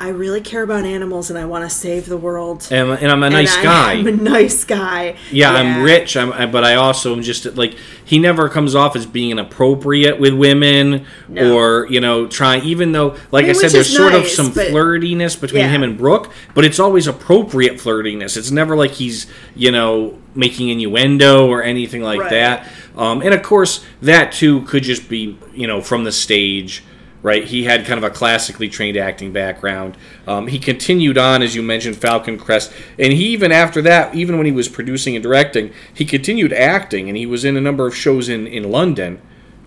[0.00, 2.68] I really care about animals and I want to save the world.
[2.70, 3.92] and, and I'm a nice And guy.
[3.94, 5.16] I'm a nice guy.
[5.32, 7.74] yeah, I'm rich, I'm, I, but I also am just like
[8.04, 11.52] he never comes off as being inappropriate with women No.
[11.56, 12.62] or you know trying.
[12.62, 15.70] Even though, like I, mean, said, there's sort of some but- flirtiness between Yeah.
[15.70, 18.36] him and Brooke, but it's always appropriate flirtiness.
[18.36, 19.26] It's never like he's
[19.56, 22.30] you know making innuendo or anything like Right.
[22.30, 22.68] that.
[22.96, 26.84] Um, and of course, that too could just be you know from the stage.
[27.20, 29.96] Right, he had kind of a classically trained acting background.
[30.28, 34.36] Um, he continued on, as you mentioned, Falcon Crest, and he even after that, even
[34.36, 37.88] when he was producing and directing, he continued acting, and he was in a number
[37.88, 39.20] of shows in in London,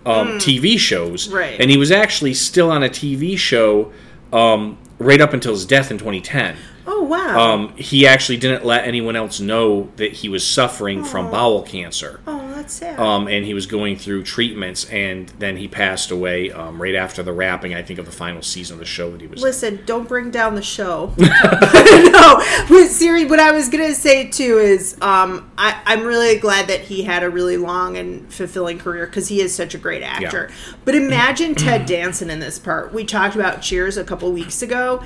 [0.06, 1.28] um, TV shows.
[1.28, 1.60] Right.
[1.60, 3.92] and he was actually still on a TV show
[4.32, 6.56] um, right up until his death in 2010.
[6.86, 7.38] Oh, wow.
[7.38, 12.20] Um, he actually didn't let anyone else know that he was suffering from bowel cancer
[12.26, 12.98] oh, that's sad.
[12.98, 17.22] um, and he was going through treatments, and then he passed away um, right after
[17.22, 19.40] the wrapping, I think, of the final season of the show that he was.
[19.40, 19.44] in.
[19.44, 21.12] Listen, don't bring down the show.
[21.18, 26.68] no, but Siri, what I was gonna say too is, um, I, I'm really glad
[26.68, 30.02] that he had a really long and fulfilling career because he is such a great
[30.02, 30.50] actor.
[30.84, 32.92] But imagine Ted Danson in this part.
[32.92, 35.02] We talked about Cheers a couple weeks ago.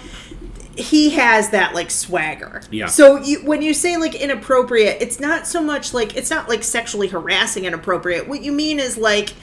[0.77, 2.63] He has that like swagger.
[2.71, 2.87] Yeah.
[2.87, 6.63] So you, when you say like inappropriate, it's not so much like it's not like
[6.63, 8.29] sexually harassing inappropriate.
[8.29, 9.35] What you mean is like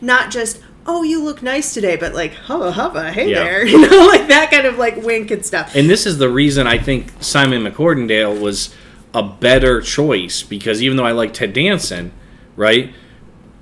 [0.00, 3.42] not just oh you look nice today but like hubba hubba hey Yeah.
[3.42, 6.30] there you know like that kind of like wink and stuff And this is the
[6.30, 8.74] reason I think Simon MacCorkindale was
[9.12, 12.12] a better choice because even though I like Ted Danson,
[12.56, 12.94] right?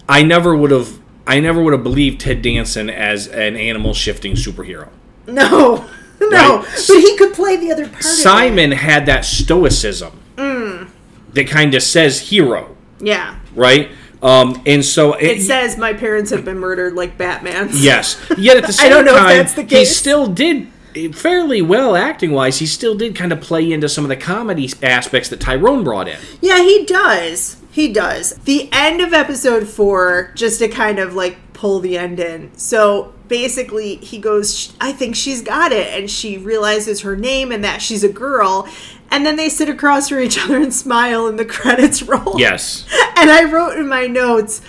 [0.08, 4.34] I never would have I never would have believed Ted Danson as an animal shifting
[4.34, 4.90] superhero.
[5.26, 5.88] No,
[6.20, 6.84] no, Right.
[6.88, 8.02] but he could play the other part.
[8.04, 13.90] Simon had that stoicism that kind of says hero, Yeah, right?
[14.22, 17.82] Um, and so it says my parents have been murdered like Batman's.
[17.84, 18.18] Yes.
[18.38, 20.68] Yet at the same don't know if time, that's the he still did
[21.14, 22.58] fairly well acting wise.
[22.58, 26.08] He still did kind of play into some of the comedy aspects that Tyrone brought
[26.08, 26.18] in.
[26.40, 27.56] Yeah, he does.
[27.76, 28.30] He does.
[28.36, 32.56] The end of episode four, just to kind of like pull the end in.
[32.56, 35.88] So basically, he goes, I think she's got it.
[35.88, 38.66] And she realizes her name and that she's a girl.
[39.10, 42.40] And then they sit across from each other and smile, and the credits roll.
[42.40, 42.86] Yes.
[43.18, 44.62] And I wrote in my notes,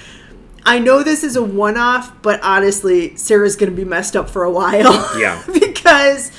[0.66, 4.30] I know this is a one off, but honestly, Sarah's going to be messed up
[4.30, 5.18] for a while.
[5.18, 5.42] Yeah.
[5.54, 6.30] because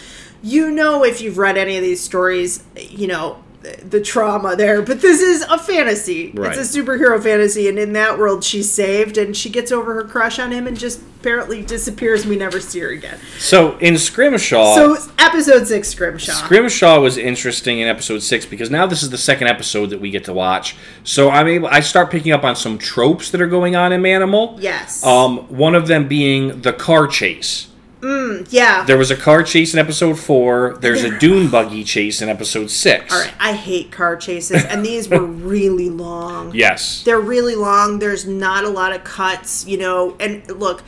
[0.43, 4.83] you know, if you've read any of these stories, you know, the trauma there.
[4.83, 6.31] But this is a fantasy.
[6.35, 6.57] Right.
[6.57, 7.69] It's a superhero fantasy.
[7.69, 10.79] And in that world, she's saved and she gets over her crush on him and
[10.79, 12.23] just apparently disappears.
[12.23, 13.19] and We never see her again.
[13.39, 16.33] So in Scrimshaw, So, episode six, Scrimshaw.
[16.33, 20.11] Scrimshaw was interesting in episode six because now this is the second episode that we
[20.11, 20.77] get to watch.
[21.05, 24.01] So I'm able, I start picking up on some tropes that are going on in
[24.03, 24.57] Manimal.
[24.61, 25.05] yes.
[25.05, 27.68] Um, one of them being the car chase.
[28.03, 28.85] Yeah.
[28.85, 30.79] There was a car chase in episode four.
[30.81, 33.13] There's a dune buggy chase in episode six.
[33.13, 33.33] All right.
[33.39, 34.65] I hate car chases.
[34.65, 36.55] And these were really long.
[36.55, 37.03] Yes.
[37.05, 37.99] they're really long.
[37.99, 40.17] There's not a lot of cuts, you know.
[40.21, 40.83] And look,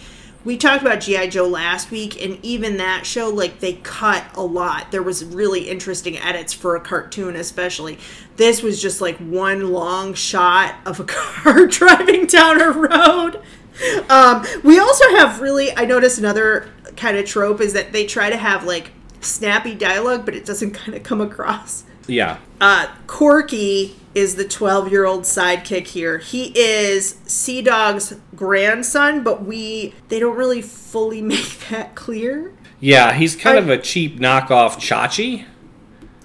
[0.45, 4.43] we talked about GI Joe last week, and even that show, like they cut a
[4.43, 4.91] lot.
[4.91, 7.99] There was really interesting edits for a cartoon, especially.
[8.37, 13.43] This was just like one long shot of a car driving down a road.
[14.09, 16.69] Um, we also have really, I noticed another
[17.01, 20.71] kind of trope is that they try to have like snappy dialogue, but it doesn't
[20.83, 21.85] kind of come across.
[22.07, 22.39] Yeah.
[22.61, 26.19] Uh, Corky is the 12 year old sidekick here.
[26.19, 32.53] He is Sea Dog's grandson, but we they don't really fully make that clear.
[32.81, 35.45] Yeah, he's kind I- of a cheap knockoff Chachi.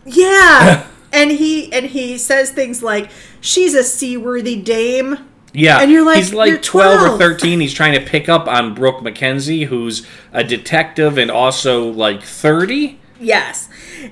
[0.06, 0.88] Yeah.
[1.14, 3.10] and he and he says things like
[3.42, 5.30] she's a seaworthy dame.
[5.56, 7.60] Yeah, And you're like, he's like "You're 12 or 13.
[7.60, 13.00] He's trying to pick up on Brooke McKenzie, who's a detective and also like 30.
[13.20, 13.70] Yes.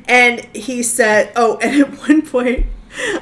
[0.07, 2.67] And he said, oh, and at one point,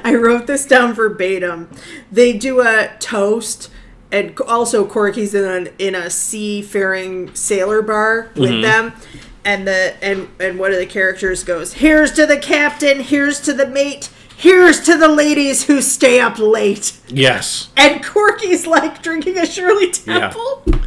[0.04, 1.68] I wrote this down verbatim.
[2.10, 3.70] They do a toast,
[4.10, 8.62] and also Corky's in a, in a seafaring sailor bar with mm-hmm.
[8.62, 8.92] them.
[9.44, 13.52] And the and and one of the characters goes, "Here's to the captain, here's to
[13.52, 14.08] the mate,
[14.42, 17.68] here's to the ladies who stay up late." Yes.
[17.76, 20.62] And Corky's like drinking a Shirley Temple.
[20.66, 20.78] Yeah.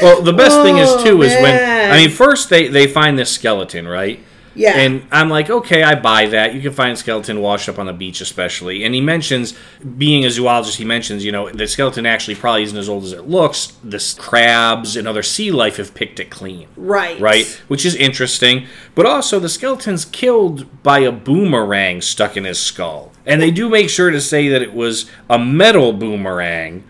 [0.00, 1.90] Well, the best thing is Oh, too is when.
[1.90, 4.20] I oh, mean first they they find this skeleton, right?
[4.60, 4.76] Yeah.
[4.76, 6.54] And I'm like, okay, I buy that.
[6.54, 8.84] You can find skeleton washed up on the beach, especially.
[8.84, 9.54] And he mentions,
[9.96, 13.12] being a zoologist, he mentions, you know, the skeleton actually probably isn't as old as
[13.12, 13.72] it looks.
[13.82, 16.68] The crabs and other sea life have picked it clean.
[16.76, 17.18] Right.
[17.18, 17.46] right?
[17.68, 18.66] Which is interesting.
[18.94, 23.12] But also, the skeleton's killed by a boomerang stuck in his skull.
[23.24, 26.84] And they do make sure to say that it was a metal boomerang.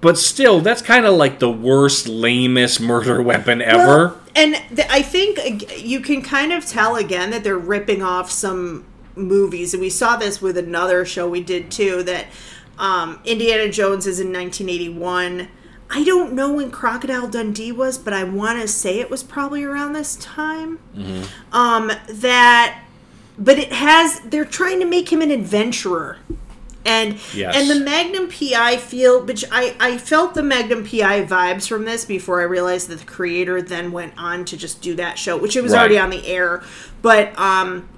[0.00, 4.08] But still, that's kind of like the worst, lamest murder weapon ever.
[4.08, 8.30] Well, and th- I think you can kind of tell again that they're ripping off
[8.30, 8.84] some
[9.14, 12.02] movies, and we saw this with another show we did too.
[12.02, 12.26] That
[12.78, 15.48] um, Indiana Jones is in 1981.
[15.88, 19.62] I don't know when Crocodile Dundee was, but I want to say it was probably
[19.64, 20.78] around this time.
[21.52, 22.82] Um, that,
[23.38, 24.20] but it has.
[24.20, 26.18] They're trying to make him an adventurer.
[26.86, 27.54] And Yes.
[27.56, 32.04] and the Magnum PI feel, which I I felt the Magnum PI vibes from this
[32.04, 35.56] before I realized that the creator then went on to just do that show, which
[35.56, 35.80] it was Right.
[35.80, 36.62] already on the air,
[37.02, 37.88] but um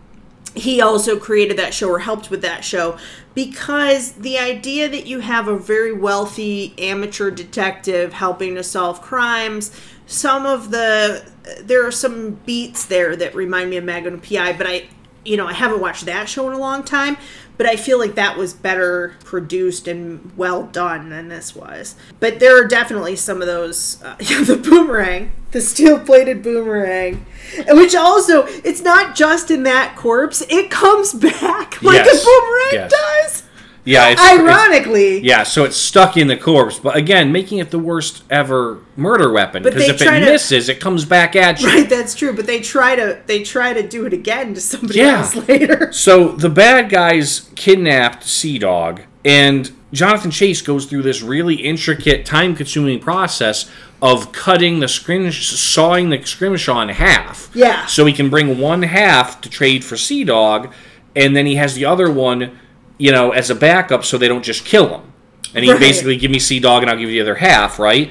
[0.54, 2.96] he also created that show or helped with that show
[3.34, 9.70] because the idea that you have a very wealthy amateur detective helping to solve crimes
[10.06, 11.22] some of the
[11.62, 14.88] there are some beats there that remind me of Magnum PI but I
[15.24, 17.18] you know I haven't watched that show in a long time
[17.58, 22.40] but I feel like that was better produced and well done than this was but
[22.40, 27.24] there are definitely some of those uh, the boomerang the steel plated boomerang,
[27.68, 32.22] which also it's not just in that corpse it comes back like Yes.
[32.22, 32.92] a boomerang Yes.
[32.92, 33.42] does
[33.84, 37.70] yeah, it's, it's- ironically yeah, so it's stuck in the corpse, but again, making it
[37.70, 39.62] the worst ever murder weapon.
[39.62, 41.68] Because if it to- misses, it comes back at you.
[41.68, 44.98] right that's true but they try to they try to do it again to somebody
[45.00, 45.18] Yeah.
[45.18, 51.22] else later So the bad guys kidnapped Sea Dog, and Jonathan Chase goes through this
[51.22, 53.70] really intricate, time-consuming process
[54.02, 57.50] of cutting the scrim, sawing the scrimshaw in half.
[57.54, 57.86] Yeah.
[57.86, 60.72] So he can bring one half to trade for Sea Dog,
[61.16, 62.58] and then he has the other one
[62.98, 65.12] you know, as a backup so they don't just kill him.
[65.54, 65.80] And he Right.
[65.80, 68.10] basically give me Sea Dog and I'll give you the other half, right?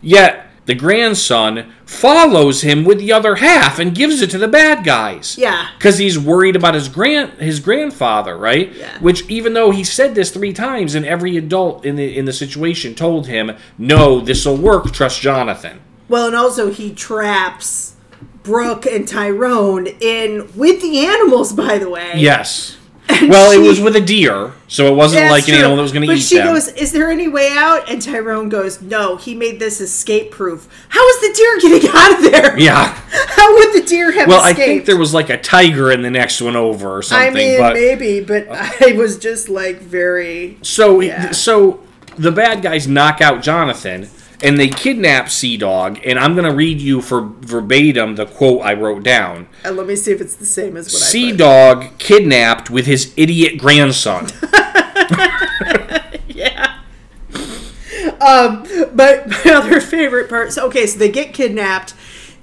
[0.00, 4.84] Yet the grandson follows him with the other half and gives it to the bad
[4.84, 5.36] guys.
[5.38, 5.66] Yeah.
[5.76, 8.72] Because he's worried about his grand his grandfather, right?
[8.78, 8.86] Yeah.
[9.00, 12.32] Which even though he said this three times and every adult in the in the
[12.32, 15.80] situation told him, No, this'll work, trust Jonathan.
[16.08, 17.94] Well, and also he traps
[18.42, 21.52] Brooke and Tyrone in with the animals.
[21.52, 22.76] By the way, Yes.
[23.28, 25.58] Well, it was with a deer, so it wasn't like an true.
[25.58, 26.54] animal that was going to eat But she them.
[26.54, 29.16] goes, "Is there any way out?" And Tyrone goes, "No.
[29.16, 30.68] He made this escape proof.
[30.88, 32.58] How is the deer getting out of there?
[32.58, 32.94] yeah.
[33.10, 36.10] How would the deer have Well, I think there was like a tiger in the
[36.10, 37.28] next one over or something.
[37.28, 38.70] I mean, but maybe, but oh.
[38.80, 40.58] I was just like very.
[40.62, 41.32] so Yeah.
[41.32, 41.80] so
[42.16, 44.08] the bad guys knock out Jonathan
[44.42, 48.62] and they kidnap Sea Dog, and I'm going to read you for verbatim the quote
[48.62, 49.48] I wrote down.
[49.64, 51.32] Uh, let me see if it's the same as what Sea.
[51.32, 54.28] Dog kidnapped with his idiot grandson.
[56.40, 56.78] Yeah.
[58.20, 60.52] Um, but my other favorite part.
[60.52, 61.94] So okay, so they get kidnapped.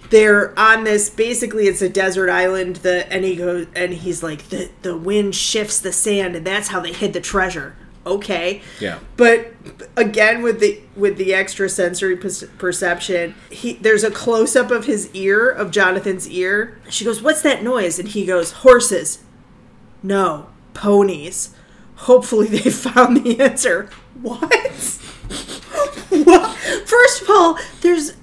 [0.09, 1.09] They're on this.
[1.09, 2.77] Basically, it's a desert island.
[2.77, 6.67] The and he goes and he's like the the wind shifts the sand, and that's
[6.67, 7.75] how they hid the treasure.
[8.07, 8.61] Okay.
[8.79, 8.99] Yeah.
[9.15, 9.53] But
[9.95, 14.85] again, with the with the extra sensory per- perception, he there's a close up of
[14.85, 16.79] his ear of Jonathan's ear.
[16.89, 19.19] She goes, "What's that noise?" And he goes, "Horses."
[20.03, 21.53] No, ponies.
[21.95, 23.89] Hopefully they found the answer.
[24.21, 24.39] What?
[26.09, 26.55] what?
[26.85, 28.13] First of all, there's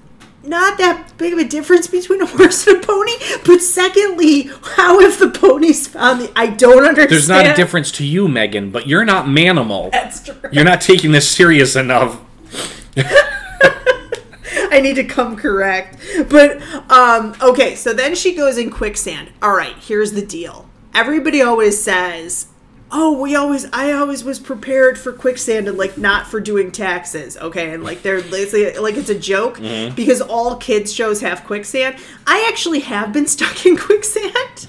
[0.47, 3.11] not that big of a difference between a horse and a pony.
[3.45, 6.31] But secondly, how have the ponies found the?
[6.35, 7.11] I don't understand.
[7.11, 9.91] There's not a difference to you, Megan, but you're not manimal.
[9.91, 10.35] That's true.
[10.51, 12.19] You're not taking this serious enough.
[14.71, 15.97] I need to come correct.
[16.29, 19.31] But um okay, so then she goes in quicksand.
[19.41, 20.69] All right, here's the deal.
[20.93, 22.47] Everybody always says,
[22.97, 27.35] "Oh, we always I always was prepared for quicksand and like not for doing taxes."
[27.35, 29.59] Okay, and like they're basically like it's a joke
[29.95, 31.97] because all kids shows have quicksand.
[32.25, 34.67] I actually have been stuck in quicksand.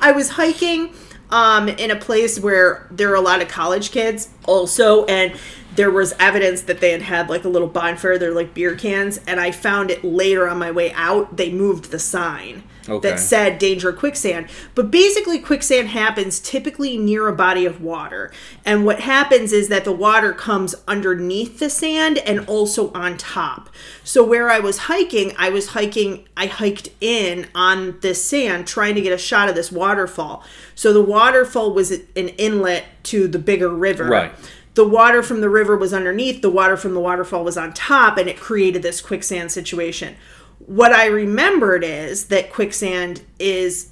[0.00, 0.94] I was hiking
[1.30, 5.34] um, in a place where there are a lot of college kids also, and
[5.74, 8.16] there was evidence that they had had like a little bonfire.
[8.16, 11.36] They're like beer cans, and I found it later on my way out.
[11.36, 13.10] They moved the sign Okay.
[13.10, 14.48] that said danger quicksand.
[14.74, 18.32] But basically, quicksand happens typically near a body of water.
[18.64, 23.68] And what happens is that the water comes underneath the sand and also on top.
[24.04, 28.94] So, where I was hiking, I was hiking, I hiked in on this sand trying
[28.94, 30.44] to get a shot of this waterfall.
[30.74, 34.04] So, the waterfall was an inlet to the bigger river.
[34.04, 34.32] Right.
[34.74, 38.18] The water from the river was underneath, the water from the waterfall was on top,
[38.18, 40.16] and it created this quicksand situation
[40.66, 43.90] what I remembered is that quicksand is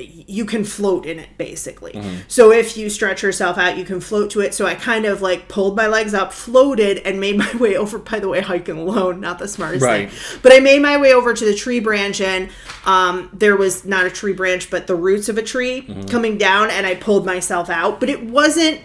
[0.00, 2.02] you can float in it basically.
[2.26, 4.52] So if you stretch yourself out, you can float to it.
[4.52, 7.98] So I kind of like pulled my legs up, floated, and made my way over.
[7.98, 10.10] By the way, hiking alone, not the smartest Right.
[10.10, 10.38] thing.
[10.42, 12.48] But I made my way over to the tree branch, and
[12.86, 16.70] um, there was not a tree branch, but the roots of a tree coming down,
[16.70, 18.00] and I pulled myself out.
[18.00, 18.80] But it wasn't.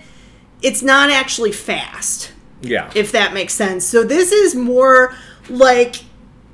[0.61, 2.91] It's not actually fast Yeah.
[2.93, 3.83] if that makes sense.
[3.83, 5.15] So this is more
[5.49, 6.03] like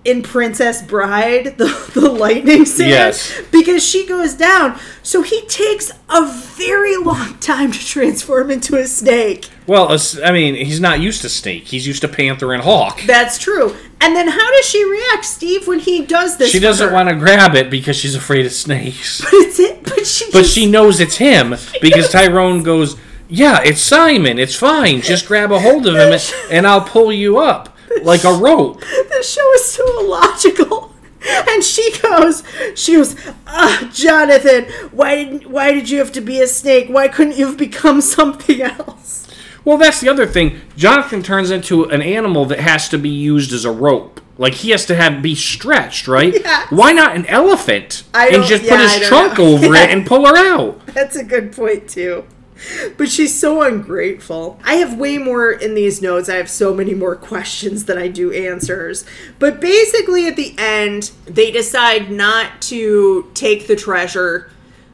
[0.05, 3.41] in Princess Bride, the, the lightning sand, Yes.
[3.51, 4.79] because she goes down.
[5.03, 6.25] So he takes a
[6.55, 9.49] very long time to transform into a snake.
[9.67, 11.63] well, I mean, he's not used to snake.
[11.65, 13.01] He's used to panther and hawk.
[13.07, 13.75] That's true.
[13.99, 16.51] And then how does she react, Steve, when he does this?
[16.51, 19.21] She doesn't want to grab it because she's afraid of snakes.
[19.25, 19.83] But it's it.
[19.83, 20.25] But she.
[20.31, 22.95] But just- she knows it's him because Tyrone goes,
[23.27, 24.37] "Yeah, it's Simon.
[24.37, 25.01] It's fine.
[25.01, 28.79] Just grab a hold of him and, and I'll pull you up like a rope."
[28.81, 30.91] the show is so illogical.
[31.27, 32.43] And she goes,
[32.75, 33.15] she goes,
[33.47, 36.87] ah, Jonathan, why didn't, why did you have to be a snake?
[36.87, 39.27] Why couldn't you have become something else?
[39.63, 40.61] Well, that's the other thing.
[40.77, 44.21] Jonathan turns into an animal that has to be used as a rope.
[44.37, 46.33] Like he has to have be stretched, right?
[46.45, 46.69] Yes.
[46.71, 49.45] Why not an elephant I and just yeah, put his trunk know.
[49.55, 49.85] over Yeah.
[49.85, 50.85] it and pull her out?
[50.87, 52.25] That's a good point too.
[52.97, 54.59] But she's so ungrateful.
[54.63, 56.29] I have way more in these notes.
[56.29, 59.05] I have so many more questions than I do answers.
[59.39, 64.49] But basically, at the end, they decide not to take the treasure.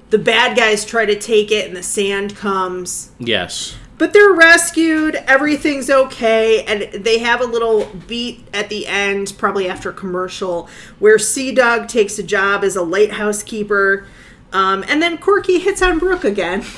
[0.09, 3.11] The bad guys try to take it, and the sand comes.
[3.19, 3.77] Yes.
[3.97, 9.69] But they're rescued, everything's okay, and they have a little beat at the end, probably
[9.69, 14.07] after commercial, where Sea Dog takes a job as a lighthouse keeper.
[14.51, 16.65] Um, and then Corky hits on Brooke again.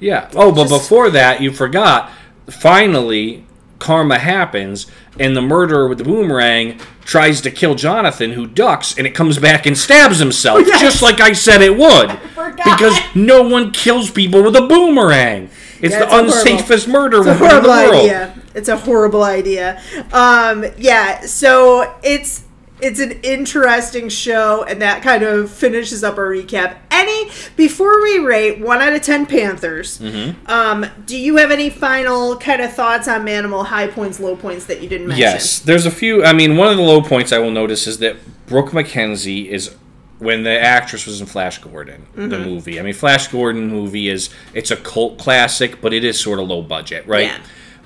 [0.00, 0.28] Yeah.
[0.34, 2.10] Oh, but Just- before that, you forgot.
[2.48, 3.44] Finally,
[3.78, 4.86] karma happens,
[5.18, 9.38] and the murderer with the boomerang tries to kill Jonathan, who ducks, and it comes
[9.38, 10.80] back and stabs himself, Yes.
[10.80, 12.10] just like I said it would.
[12.34, 12.64] forgot.
[12.64, 15.48] Because no one kills people with a boomerang.
[15.80, 17.94] It's Yeah, the it's horrible- unsafest murder It's a weapon in horrible the world.
[18.04, 18.34] idea.
[18.54, 19.80] It's a horrible idea.
[20.12, 22.40] Um, yeah, so it's
[22.80, 26.76] it's an interesting show, and that kind of finishes up our recap.
[26.90, 30.50] Any before we rate one out of ten Panthers, Mm-hmm.
[30.50, 34.66] um, do you have any final kind of thoughts on Manimal high points, low points
[34.66, 35.20] that you didn't mention?
[35.22, 36.24] Yes, there's a few.
[36.24, 38.16] I mean, one of the low points I will notice is that
[38.46, 39.74] Brooke McKenzie is
[40.18, 42.44] when the actress was in Flash Gordon, the Mm-hmm.
[42.44, 42.80] movie.
[42.80, 46.48] I mean, Flash Gordon movie is it's a cult classic, but it is sort of
[46.48, 47.26] low budget, right?
[47.26, 47.38] Yeah.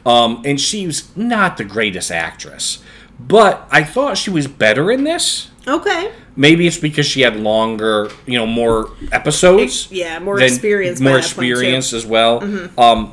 [0.04, 2.82] Um, and she's not the greatest actress,
[3.28, 5.50] but I thought she was better in this.
[5.66, 6.12] Okay.
[6.34, 9.88] Maybe it's because she had longer, you know, more episodes.
[9.90, 11.40] Yeah, more than- experience more that point, too.
[11.42, 11.50] Mm-hmm.
[11.52, 12.42] experience as well.
[12.78, 13.12] Um,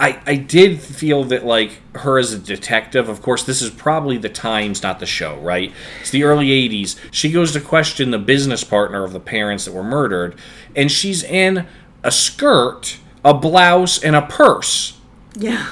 [0.00, 3.08] I I did feel that like her as a detective.
[3.08, 5.72] Of course, this is probably the times, not the show, right?
[6.00, 6.96] It's the early '80s.
[7.12, 10.34] She goes to question the business partner of the parents that were murdered,
[10.74, 11.66] and she's in
[12.02, 14.98] a skirt, a blouse, and a purse,
[15.36, 15.66] Yeah.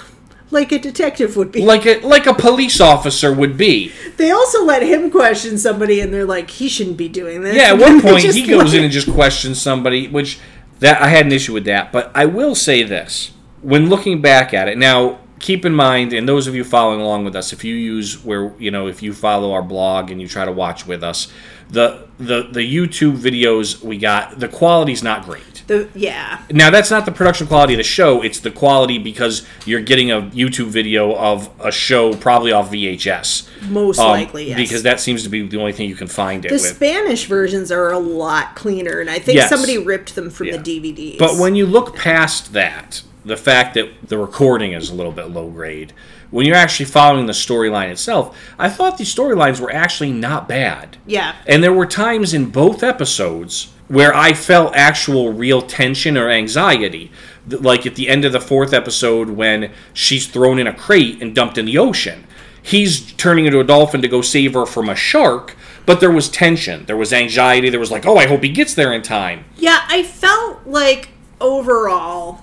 [0.55, 1.65] Like a detective would be.
[1.65, 3.91] like a like a police officer would be.
[4.17, 7.57] They also let him question somebody, and they're like, he shouldn't be doing this.
[7.57, 10.39] Yeah, at one point he goes let- in and just questions somebody, which
[10.79, 11.91] that I had an issue with that.
[11.91, 13.33] But I will say this:
[13.63, 17.25] when looking back at it now, keep in mind, and those of you following along
[17.25, 20.29] with us, if you use where you know if you follow our blog and you
[20.29, 21.33] try to watch with us,
[21.71, 25.43] the the the YouTube videos we got, the quality's not great.
[25.67, 26.43] The, yeah.
[26.51, 30.11] Now that's not the production quality of the show; it's the quality because you're getting
[30.11, 33.49] a YouTube video of a show probably off VHS.
[33.71, 34.59] Most Um, likely, yes.
[34.59, 36.63] because that seems to be the only thing you can find it the with.
[36.77, 39.49] Spanish versions are a lot cleaner, and I think Yes.
[39.49, 40.59] somebody ripped them from Yeah.
[40.59, 41.19] the DVDs.
[41.19, 45.31] But when you look past that, the fact that the recording is a little bit
[45.31, 45.95] low grade,
[46.31, 50.97] when you're actually following the storyline itself, I thought the storylines were actually not bad.
[51.07, 56.31] yeah, And there were times in both episodes where I felt actual real tension or
[56.31, 57.11] anxiety.
[57.49, 61.35] Like at the end of the fourth episode when she's thrown in a crate and
[61.35, 62.27] dumped in the ocean.
[62.63, 65.55] He's turning into a dolphin to go save her from a shark,
[65.85, 66.87] but there was tension.
[66.87, 67.69] There was anxiety.
[67.69, 69.45] There was like, oh, I hope he gets there in time.
[69.57, 71.11] yeah, I felt like
[71.43, 72.43] overall,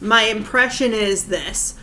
[0.00, 1.74] my impression is this.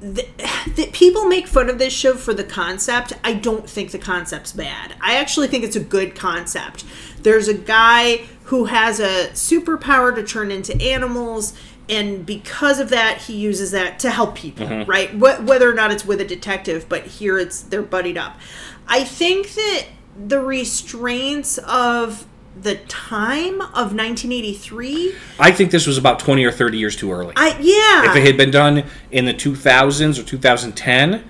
[0.00, 3.14] That people make fun of this show for the concept.
[3.24, 4.94] I don't think the concept's bad.
[5.00, 6.84] I actually think it's a good concept.
[7.22, 11.52] There's a guy who has a superpower to turn into animals,
[11.88, 14.88] and because of that, he uses that to help people, mm-hmm.
[14.88, 15.10] right?
[15.10, 18.38] Wh- whether or not it's with a detective, but here it's they're buddied up.
[18.86, 19.86] I think that
[20.16, 22.26] the restraints of
[22.62, 27.32] the time of 1983 I think this was about 20 or 30 years too early.
[27.36, 28.10] I yeah.
[28.10, 31.24] if it had been done in the 2000s or 2010,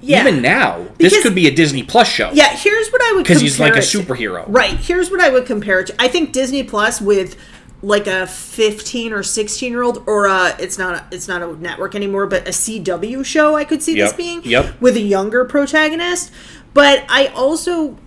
[0.00, 0.20] Yeah.
[0.20, 2.30] even now, Because- this could be a Disney Plus show.
[2.32, 4.44] yeah, here's what I would Because he's like a superhero.
[4.48, 4.76] Right.
[4.76, 5.94] Here's what I would compare it to.
[5.98, 7.36] I think Disney Plus with
[7.82, 11.54] like a 15 or 16 year old or a it's not a, it's not a
[11.56, 14.80] network anymore but a CW show I could see this being yep.
[14.80, 16.32] with a younger protagonist
[16.72, 17.98] but I also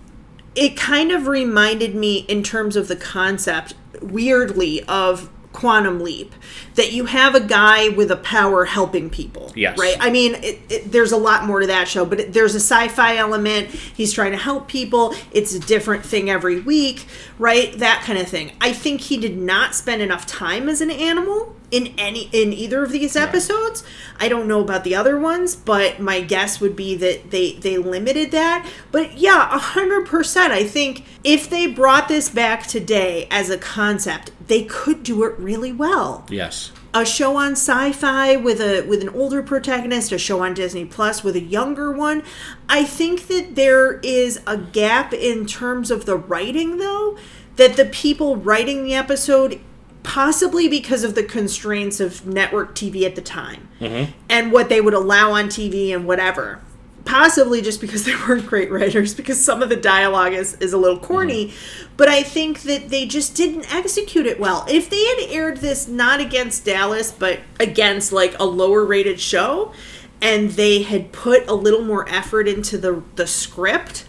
[0.58, 6.34] it kind of reminded me in terms of the concept weirdly of quantum leap
[6.74, 9.78] that you have a guy with a power helping people Yes.
[9.78, 9.96] right?
[9.98, 12.60] I mean it, it, there's a lot more to that show but it, there's a
[12.60, 13.68] sci-fi element.
[13.68, 15.14] He's trying to help people.
[15.32, 17.06] It's a different thing every week
[17.38, 17.72] right?
[17.78, 18.52] That kind of thing.
[18.60, 22.82] I think he did not spend enough time as an animal in any in either
[22.82, 23.84] of these episodes.
[24.18, 27.76] I don't know about the other ones but my guess would be that they they
[27.78, 28.66] limited that.
[28.90, 30.52] But yeah a hundred percent.
[30.52, 35.38] I think if they brought this back today as a concept they could do it
[35.38, 36.24] really well.
[36.30, 36.72] Yes.
[36.94, 41.22] a show on sci-fi with a with an older protagonist, a show on Disney Plus
[41.22, 42.22] with a younger one.
[42.66, 47.18] I think that there is a gap in terms of the writing though,
[47.56, 49.60] that the people writing the episode
[50.08, 54.10] possibly because of the constraints of network TV at the time mm-hmm.
[54.30, 56.62] and what they would allow on TV and whatever.
[57.04, 60.78] Possibly just because they weren't great writers, because some of the dialogue is, is a
[60.78, 61.94] little corny, mm-hmm.
[61.98, 64.64] but I think that they just didn't execute it well.
[64.66, 69.74] If they had aired this not against Dallas, but against like a lower rated show,
[70.22, 74.06] and they had put a little more effort into the the script,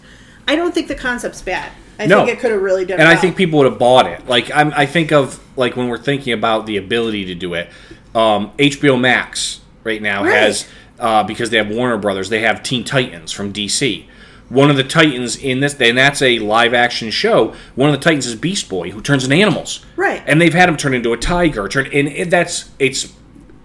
[0.48, 1.72] I don't think the concept's bad.
[2.00, 2.24] I No.
[2.24, 4.26] think it could have really done And I think people would have bought it.
[4.26, 7.68] Like I'm, I think of like when we're thinking about the ability to do it.
[8.14, 10.32] Um, HBO Max right now Right.
[10.34, 10.66] has
[10.98, 12.28] uh, because they have Warner Brothers.
[12.28, 14.06] They have Teen Titans from DC.
[14.48, 17.54] One of the Titans in this, and that's a live action show.
[17.76, 19.86] One of the Titans is Beast Boy, who turns into animals.
[19.94, 20.22] Right.
[20.26, 21.68] And they've had him turn into a tiger.
[21.68, 23.12] Turn, and it, that's it's.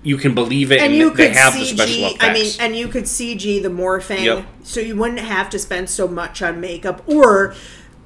[0.03, 1.59] You can believe it, and and, you they could have CG.
[1.59, 2.23] the special effects.
[2.23, 4.45] I mean, and you could CG the morphing, Yep.
[4.61, 7.01] so you wouldn't have to spend so much on makeup.
[7.07, 7.55] Or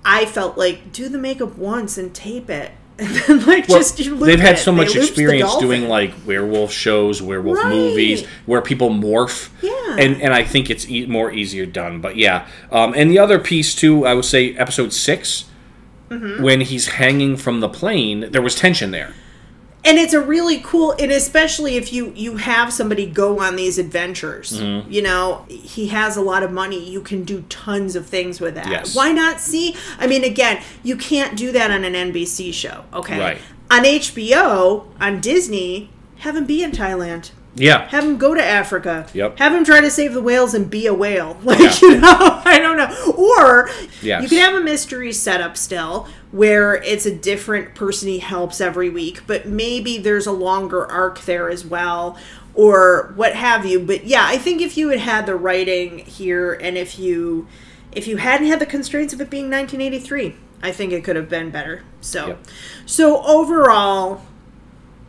[0.06, 4.00] I felt like do the makeup once and tape it, and then like Well, just
[4.00, 7.70] you they've had so They much looped the experience doing like werewolf shows, werewolf Right.
[7.70, 9.50] movies, where people morph.
[9.62, 9.96] Yeah.
[9.98, 12.00] And and I think it's e- more easier done.
[12.02, 15.46] But yeah, um, and the other piece too, I would say episode 6
[16.10, 16.42] Mm-hmm.
[16.42, 19.14] when he's hanging from the plane, there was tension there.
[19.86, 23.78] And it's a really cool and especially if you you have somebody go on these
[23.78, 24.92] adventures Mm-hmm.
[24.92, 28.56] you know he has a lot of money you can do tons of things with
[28.56, 28.96] that Yes.
[28.96, 33.20] why not see i mean again you can't do that on an nbc show okay
[33.20, 33.38] Right.
[33.72, 37.88] on hbo on disney have him be in thailand Yeah.
[37.90, 39.08] have him go to Africa.
[39.14, 39.40] Yep.
[39.40, 41.38] Have him try to save the whales and be a whale.
[41.44, 41.90] Like, Yeah.
[41.90, 43.14] you know, I don't know.
[43.18, 43.70] Or
[44.02, 44.24] Yes.
[44.24, 48.90] you can have a mystery setup still where it's a different person he helps every
[48.90, 52.18] week, but maybe there's a longer arc there as well
[52.54, 53.80] or what have you.
[53.80, 57.48] But yeah, I think if you had had the writing here and if you
[57.92, 61.28] if you hadn't had the constraints of it being 1983, I think it could have
[61.30, 61.82] been better.
[62.02, 62.40] So Yep.
[62.86, 64.22] so overall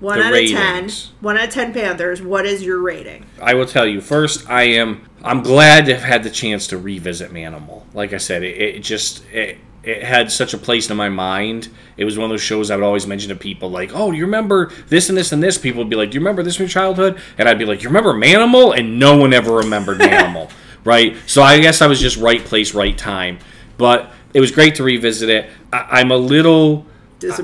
[0.01, 0.90] 1 The out of 10.
[1.20, 2.22] 1 out of 10 Panthers.
[2.22, 3.26] What is your rating?
[3.40, 4.48] I will tell you first.
[4.48, 5.07] I am.
[5.22, 7.82] I'm glad to have had the chance to revisit Manimal.
[7.92, 11.68] Like I said, it, it just it, it had such a place in my mind.
[11.98, 14.16] It was one of those shows I would always mention to people, like, "Oh, do
[14.16, 16.57] you remember this and this and this?" People would be like, "Do you remember this
[16.57, 19.98] from your childhood?" And I'd be like, "You remember Manimal?" And no one ever remembered
[20.01, 20.51] Manimal,
[20.84, 21.14] right?
[21.26, 23.38] So I guess I was just right place, right time.
[23.76, 25.51] But it was great to revisit it.
[25.72, 26.86] I, I'm a little.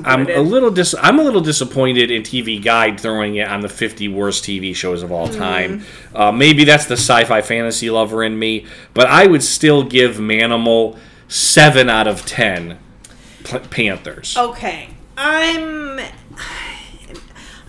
[0.05, 3.69] I'm a little dis- I'm a little disappointed in TV Guide throwing it on the
[3.69, 5.83] 50 worst TV shows of all time.
[6.15, 10.97] Uh, maybe that's the sci-fi fantasy lover in me, but I would still give Manimal
[11.27, 12.79] seven out of ten
[13.43, 14.35] P- Panthers.
[14.37, 14.89] Okay.
[15.17, 15.99] I'm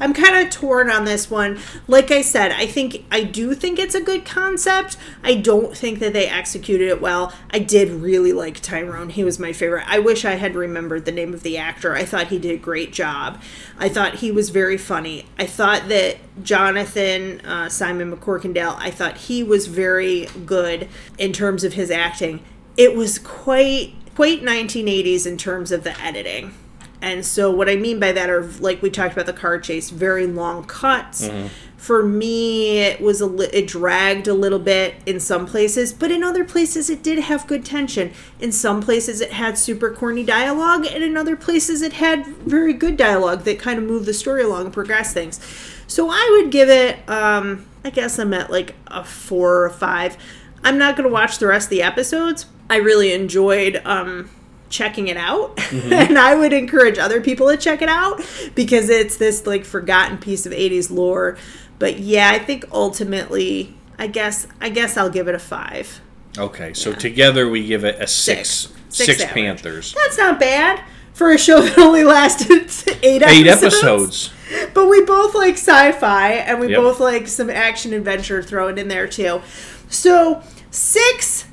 [0.00, 1.58] I'm kind of torn on this one.
[1.86, 4.96] Like I said, I think I do think it's a good concept.
[5.22, 7.32] I don't think that they executed it well.
[7.50, 9.10] I did really like Tyrone.
[9.10, 9.84] He was my favorite.
[9.86, 11.94] I wish I had remembered the name of the actor.
[11.94, 13.40] I thought he did a great job.
[13.78, 15.26] I thought he was very funny.
[15.38, 20.88] I thought that Jonathan uh, Simon MacCorkindale, I thought he was very good
[21.18, 22.40] in terms of his acting.
[22.76, 26.52] It was quite quite 1980s in terms of the editing.
[27.00, 29.90] And so what I mean by that are like we talked about the car chase,
[29.90, 31.28] very long cuts.
[31.76, 36.10] For me, it was a li- it dragged a little bit in some places, but
[36.10, 38.10] in other places it did have good tension.
[38.40, 42.72] In some places it had super corny dialogue, and in other places it had very
[42.72, 45.38] good dialogue that kind of moved the story along and progressed things.
[45.86, 49.70] So I would give it um I guess I'm at like a 4 or a
[49.70, 50.16] 5.
[50.64, 52.46] I'm not going to watch the rest of the episodes.
[52.68, 54.30] I really enjoyed um
[54.68, 55.92] checking it out mm-hmm.
[55.94, 58.20] and i would encourage other people to check it out
[58.54, 61.36] because it's this like forgotten piece of 80s lore
[61.78, 66.00] but yeah i think ultimately i guess i guess i'll give it a five
[66.36, 68.48] Okay, so together we give it a six.
[68.48, 68.72] Six.
[68.90, 69.32] Six, Six.
[69.32, 69.92] Panthers.
[69.94, 72.70] that's not bad for a show that only lasted
[73.02, 74.32] eight episodes Eight episodes.
[74.72, 76.76] but we both like sci-fi and we Yep.
[76.76, 79.42] both like some action adventure thrown in there too
[79.88, 80.40] so
[80.70, 81.46] six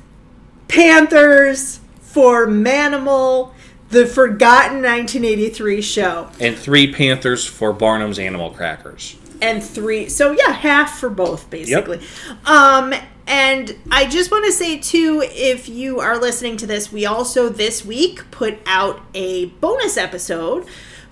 [0.68, 1.80] panthers
[2.16, 3.52] for manimal
[3.90, 6.30] the forgotten 1983 show.
[6.40, 9.16] And three Panthers for Barnum's Animal Crackers.
[9.42, 12.00] and three so yeah half for both basically.
[12.46, 12.94] Um
[13.26, 17.48] and i just want to say too if you are listening to this we also
[17.50, 20.64] this week put out a bonus episode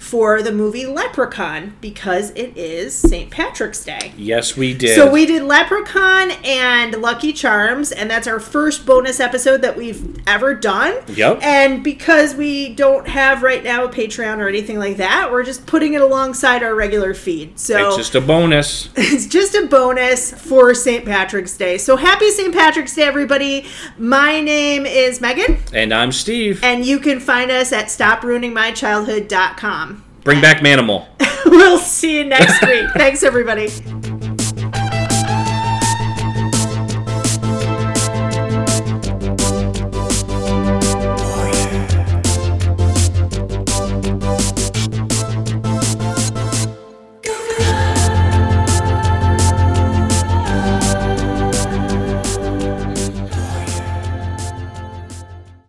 [0.04, 4.94] for the movie leprechaun because it is st patrick's day Yes, we did.
[4.94, 10.18] so we did Leprechaun and Lucky Charms, and that's our first bonus episode that we've
[10.26, 10.94] ever done.
[11.08, 11.40] Yep.
[11.42, 15.66] And because we don't have right now a Patreon or anything like that, we're just
[15.66, 17.58] putting it alongside our regular feed.
[17.58, 18.88] So It's just a bonus.
[18.96, 21.04] it's just a bonus for St.
[21.04, 21.78] Patrick's Day.
[21.78, 22.54] So happy St.
[22.54, 23.66] Patrick's Day, everybody.
[23.98, 26.62] My name is Megan, And I'm Steve.
[26.62, 29.93] and you can find us at stopruiningmychildhood.com.
[30.24, 31.06] Bring back Manimal.
[31.46, 32.88] we'll see you next week.
[32.94, 33.68] Thanks, everybody.